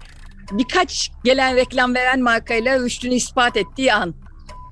birkaç 0.52 1.12
gelen 1.24 1.56
reklam 1.56 1.96
veren 1.96 2.22
markayla 2.22 2.80
rüştünü 2.80 3.14
ispat 3.14 3.58
ettiği 3.58 3.94
an. 3.94 4.14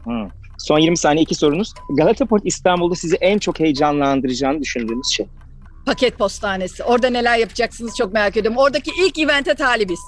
Hmm. 0.03 0.29
Son 0.57 0.79
20 0.79 0.97
saniye 0.97 1.23
iki 1.23 1.35
sorunuz. 1.35 1.73
Galata 1.97 2.25
Port 2.25 2.41
İstanbul'da 2.45 2.95
sizi 2.95 3.15
en 3.15 3.37
çok 3.37 3.59
heyecanlandıracağını 3.59 4.61
düşündüğünüz 4.61 5.07
şey. 5.07 5.27
Paket 5.85 6.17
postanesi. 6.17 6.83
Orada 6.83 7.09
neler 7.09 7.37
yapacaksınız 7.37 7.95
çok 7.97 8.13
merak 8.13 8.37
ediyorum. 8.37 8.57
Oradaki 8.57 8.91
ilk 9.05 9.19
evente 9.19 9.55
talibiz. 9.55 9.99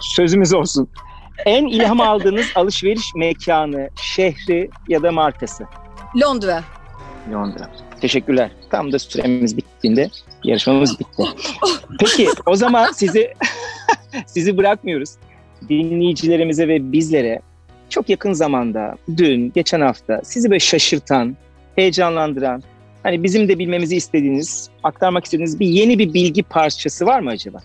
Sözümüz 0.00 0.54
olsun. 0.54 0.88
En 1.46 1.66
ilham 1.66 2.00
aldığınız 2.00 2.46
alışveriş 2.54 3.14
mekanı, 3.16 3.88
şehri 3.96 4.70
ya 4.88 5.02
da 5.02 5.12
markası? 5.12 5.64
Londra. 6.16 6.64
Londra. 7.32 7.70
Teşekkürler. 8.00 8.50
Tam 8.70 8.92
da 8.92 8.98
süremiz 8.98 9.56
bittiğinde 9.56 10.10
yarışmamız 10.44 11.00
bitti. 11.00 11.22
Peki 12.00 12.28
o 12.46 12.54
zaman 12.54 12.92
sizi 12.92 13.34
sizi 14.26 14.56
bırakmıyoruz. 14.56 15.10
Dinleyicilerimize 15.68 16.68
ve 16.68 16.92
bizlere 16.92 17.40
çok 17.88 18.08
yakın 18.08 18.32
zamanda, 18.32 18.94
dün, 19.16 19.52
geçen 19.54 19.80
hafta 19.80 20.20
sizi 20.24 20.50
böyle 20.50 20.60
şaşırtan, 20.60 21.36
heyecanlandıran, 21.76 22.62
hani 23.02 23.22
bizim 23.22 23.48
de 23.48 23.58
bilmemizi 23.58 23.96
istediğiniz, 23.96 24.70
aktarmak 24.82 25.24
istediğiniz 25.24 25.60
bir 25.60 25.66
yeni 25.66 25.98
bir 25.98 26.14
bilgi 26.14 26.42
parçası 26.42 27.06
var 27.06 27.20
mı 27.20 27.30
acaba? 27.30 27.58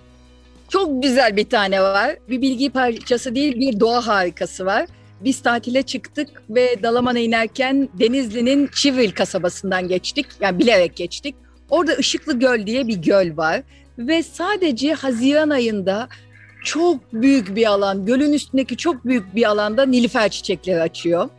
Çok 0.69 1.03
güzel 1.03 1.35
bir 1.35 1.49
tane 1.49 1.81
var. 1.81 2.15
Bir 2.29 2.41
bilgi 2.41 2.69
parçası 2.69 3.35
değil, 3.35 3.59
bir 3.59 3.79
doğa 3.79 4.07
harikası 4.07 4.65
var. 4.65 4.85
Biz 5.21 5.41
tatile 5.41 5.81
çıktık 5.81 6.29
ve 6.49 6.83
Dalaman'a 6.83 7.19
inerken 7.19 7.89
Denizli'nin 7.99 8.69
Çivril 8.75 9.11
kasabasından 9.11 9.87
geçtik. 9.87 10.25
Yani 10.39 10.59
bilerek 10.59 10.95
geçtik. 10.95 11.35
Orada 11.69 11.95
Işıklı 11.95 12.39
Göl 12.39 12.65
diye 12.65 12.87
bir 12.87 12.95
göl 12.95 13.37
var. 13.37 13.61
Ve 13.97 14.23
sadece 14.23 14.93
Haziran 14.93 15.49
ayında 15.49 16.07
çok 16.63 17.13
büyük 17.13 17.55
bir 17.55 17.65
alan, 17.65 18.05
gölün 18.05 18.33
üstündeki 18.33 18.77
çok 18.77 19.05
büyük 19.05 19.35
bir 19.35 19.49
alanda 19.49 19.85
nilüfer 19.85 20.29
çiçekleri 20.29 20.81
açıyor. 20.81 21.29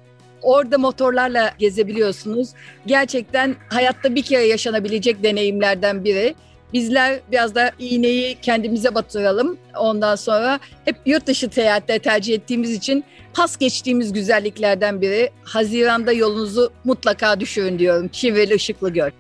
Orada 0.43 0.79
motorlarla 0.79 1.55
gezebiliyorsunuz. 1.59 2.49
Gerçekten 2.87 3.57
hayatta 3.69 4.15
bir 4.15 4.23
kere 4.23 4.45
yaşanabilecek 4.45 5.23
deneyimlerden 5.23 6.05
biri. 6.05 6.35
Bizler 6.75 7.21
biraz 7.33 7.55
da 7.55 7.71
iğneyi 7.79 8.37
kendimize 8.43 8.95
batıralım. 8.95 9.59
Ondan 9.79 10.17
sonra 10.17 10.61
hep 10.85 10.97
yurt 11.07 11.27
dışı 11.27 11.49
seyahatleri 11.49 11.99
tercih 11.99 12.35
ettiğimiz 12.35 12.73
için 12.73 13.05
pas 13.35 13.57
geçtiğimiz 13.57 14.13
güzelliklerden 14.13 15.01
biri. 15.01 15.31
Haziranda 15.45 16.13
yolunuzu 16.13 16.73
mutlaka 16.85 17.41
düşürün 17.41 17.79
diyorum. 17.79 18.09
Çivrili 18.09 18.55
Işıklı 18.55 18.93
Göl. 18.93 19.11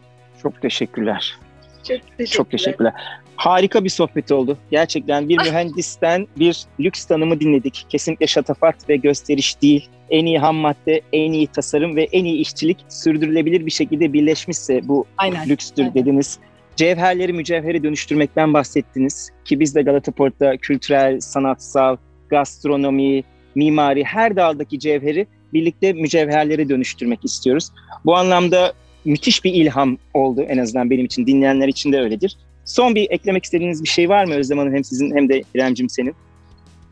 Çok 0.42 0.62
teşekkürler. 0.62 1.38
Çok 1.76 1.86
teşekkürler. 1.86 2.26
Çok 2.26 2.50
teşekkürler. 2.50 2.92
Harika 3.36 3.84
bir 3.84 3.88
sohbet 3.88 4.32
oldu. 4.32 4.58
Gerçekten 4.70 5.28
bir 5.28 5.36
mühendisten 5.44 6.28
bir 6.38 6.64
lüks 6.80 7.04
tanımı 7.04 7.40
dinledik. 7.40 7.86
Kesinlikle 7.88 8.26
şatafat 8.26 8.88
ve 8.88 8.96
gösteriş 8.96 9.62
değil. 9.62 9.88
En 10.10 10.26
iyi 10.26 10.38
ham 10.38 10.56
madde, 10.56 11.00
en 11.12 11.32
iyi 11.32 11.46
tasarım 11.46 11.96
ve 11.96 12.08
en 12.12 12.24
iyi 12.24 12.38
işçilik 12.38 12.78
sürdürülebilir 12.88 13.66
bir 13.66 13.70
şekilde 13.70 14.12
birleşmişse 14.12 14.88
bu 14.88 15.06
Aynen, 15.16 15.48
lükstür 15.48 15.82
aynen. 15.82 15.94
dediniz. 15.94 16.38
Cevherleri 16.76 17.32
mücevheri 17.32 17.82
dönüştürmekten 17.82 18.54
bahsettiniz. 18.54 19.30
Ki 19.44 19.60
biz 19.60 19.74
de 19.74 19.82
Galata 19.82 20.12
Port'ta 20.12 20.56
kültürel, 20.56 21.20
sanatsal, 21.20 21.96
gastronomi, 22.28 23.22
mimari 23.54 24.04
her 24.04 24.36
daldaki 24.36 24.78
cevheri 24.78 25.26
birlikte 25.52 25.92
mücevherlere 25.92 26.68
dönüştürmek 26.68 27.24
istiyoruz. 27.24 27.70
Bu 28.04 28.16
anlamda 28.16 28.72
müthiş 29.04 29.44
bir 29.44 29.52
ilham 29.52 29.98
oldu 30.14 30.42
en 30.48 30.58
azından 30.58 30.90
benim 30.90 31.04
için. 31.04 31.26
Dinleyenler 31.26 31.68
için 31.68 31.92
de 31.92 32.00
öyledir. 32.00 32.36
Son 32.64 32.94
bir 32.94 33.06
eklemek 33.10 33.44
istediğiniz 33.44 33.82
bir 33.82 33.88
şey 33.88 34.08
var 34.08 34.24
mı 34.24 34.34
Özlem 34.34 34.58
Hanım 34.58 34.74
hem 34.74 34.84
sizin 34.84 35.16
hem 35.16 35.28
de 35.28 35.42
İremcim 35.54 35.88
senin? 35.88 36.14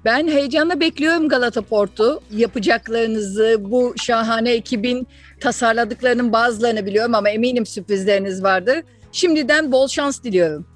Ben 0.04 0.28
heyecanla 0.28 0.80
bekliyorum 0.80 1.28
Galata 1.28 1.62
Port'u. 1.62 2.20
Yapacaklarınızı, 2.30 3.56
bu 3.60 3.94
şahane 3.96 4.50
ekibin 4.50 5.06
tasarladıklarının 5.40 6.32
bazılarını 6.32 6.86
biliyorum 6.86 7.14
ama 7.14 7.30
eminim 7.30 7.66
sürprizleriniz 7.66 8.42
vardır. 8.42 8.82
Şimdiden 9.12 9.72
bol 9.72 9.88
şans 9.88 10.22
diliyorum. 10.22 10.66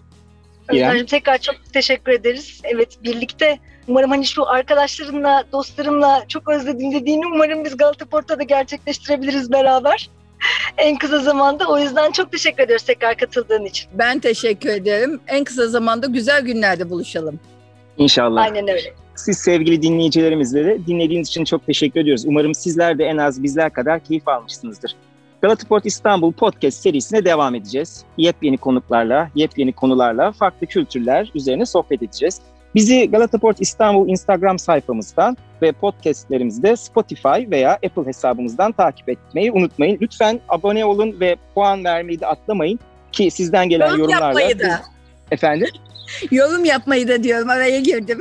Özlemciğim 0.69 1.07
tekrar 1.07 1.39
çok 1.39 1.57
teşekkür 1.73 2.13
ederiz. 2.13 2.61
Evet 2.65 2.99
birlikte 3.05 3.59
umarım 3.89 4.11
hani 4.11 4.27
şu 4.27 4.49
arkadaşlarımla, 4.49 5.45
dostlarımla 5.53 6.25
çok 6.29 6.49
özledim 6.49 6.93
dediğini 6.93 7.27
umarım 7.27 7.65
biz 7.65 7.77
Galata 7.77 8.05
Port'ta 8.05 8.39
da 8.39 8.43
gerçekleştirebiliriz 8.43 9.53
beraber. 9.53 10.11
en 10.79 10.99
kısa 10.99 11.19
zamanda. 11.19 11.69
O 11.69 11.79
yüzden 11.79 12.13
çok 12.13 12.33
teşekkür 12.33 12.63
ediyoruz 12.63 12.85
tekrar 12.87 13.17
katıldığın 13.17 13.65
için. 13.65 13.91
Ben 13.93 14.19
teşekkür 14.19 14.69
ederim. 14.69 15.21
En 15.27 15.45
kısa 15.45 15.67
zamanda 15.67 16.07
güzel 16.07 16.43
günlerde 16.43 16.91
buluşalım. 16.91 17.41
İnşallah. 17.99 18.43
Aynen 18.43 18.69
öyle. 18.69 18.95
Siz 19.15 19.39
sevgili 19.39 19.83
dinleyicilerimizle 19.83 20.65
de 20.65 20.87
dinlediğiniz 20.87 21.29
için 21.29 21.45
çok 21.45 21.67
teşekkür 21.67 22.01
ediyoruz. 22.01 22.25
Umarım 22.27 22.55
sizler 22.55 22.99
de 22.99 23.05
en 23.05 23.17
az 23.17 23.43
bizler 23.43 23.73
kadar 23.73 24.01
keyif 24.01 24.29
almışsınızdır. 24.29 24.97
Galata 25.47 25.69
Port 25.69 25.87
İstanbul 25.87 26.33
Podcast 26.33 26.83
serisine 26.83 27.25
devam 27.25 27.55
edeceğiz. 27.55 28.05
Yepyeni 28.17 28.59
konuklarla, 28.59 29.31
yepyeni 29.35 29.73
konularla 29.73 30.33
farklı 30.33 30.67
kültürler 30.67 31.31
üzerine 31.35 31.67
sohbet 31.67 32.03
edeceğiz. 32.03 32.41
Bizi 32.75 33.11
Galata 33.11 33.39
Port 33.39 33.61
İstanbul 33.61 34.09
Instagram 34.09 34.59
sayfamızdan 34.59 35.37
ve 35.63 35.73
podcastlerimizde 35.73 36.77
Spotify 36.77 37.51
veya 37.51 37.73
Apple 37.73 38.07
hesabımızdan 38.07 38.73
takip 38.73 39.09
etmeyi 39.09 39.53
unutmayın. 39.53 39.99
Lütfen 40.01 40.41
abone 40.49 40.85
olun 40.85 41.21
ve 41.21 41.37
puan 41.55 41.85
vermeyi 41.85 42.21
de 42.21 42.27
atlamayın 42.27 42.81
ki 43.13 43.31
sizden 43.31 43.69
gelen 43.69 43.87
Yorum 43.87 44.01
yorumlarla... 44.01 44.27
yapmayı 44.27 44.59
da. 44.59 44.81
Efendim? 45.31 45.69
Yorum 46.31 46.65
yapmayı 46.65 47.09
da 47.09 47.23
diyorum 47.23 47.51
araya 47.51 47.81
girdim. 47.81 48.21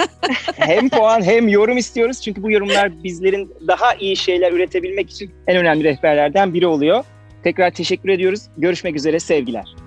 hem 0.56 0.88
puan 0.88 1.22
hem 1.22 1.48
yorum 1.48 1.76
istiyoruz. 1.76 2.22
Çünkü 2.22 2.42
bu 2.42 2.50
yorumlar 2.50 3.04
bizlerin 3.04 3.54
daha 3.68 3.94
iyi 3.94 4.16
şeyler 4.16 4.52
üretebilmek 4.52 5.10
için 5.10 5.34
en 5.46 5.56
önemli 5.56 5.84
rehberlerden 5.84 6.54
biri 6.54 6.66
oluyor. 6.66 7.04
Tekrar 7.44 7.70
teşekkür 7.70 8.08
ediyoruz. 8.08 8.40
Görüşmek 8.56 8.96
üzere 8.96 9.20
sevgiler. 9.20 9.85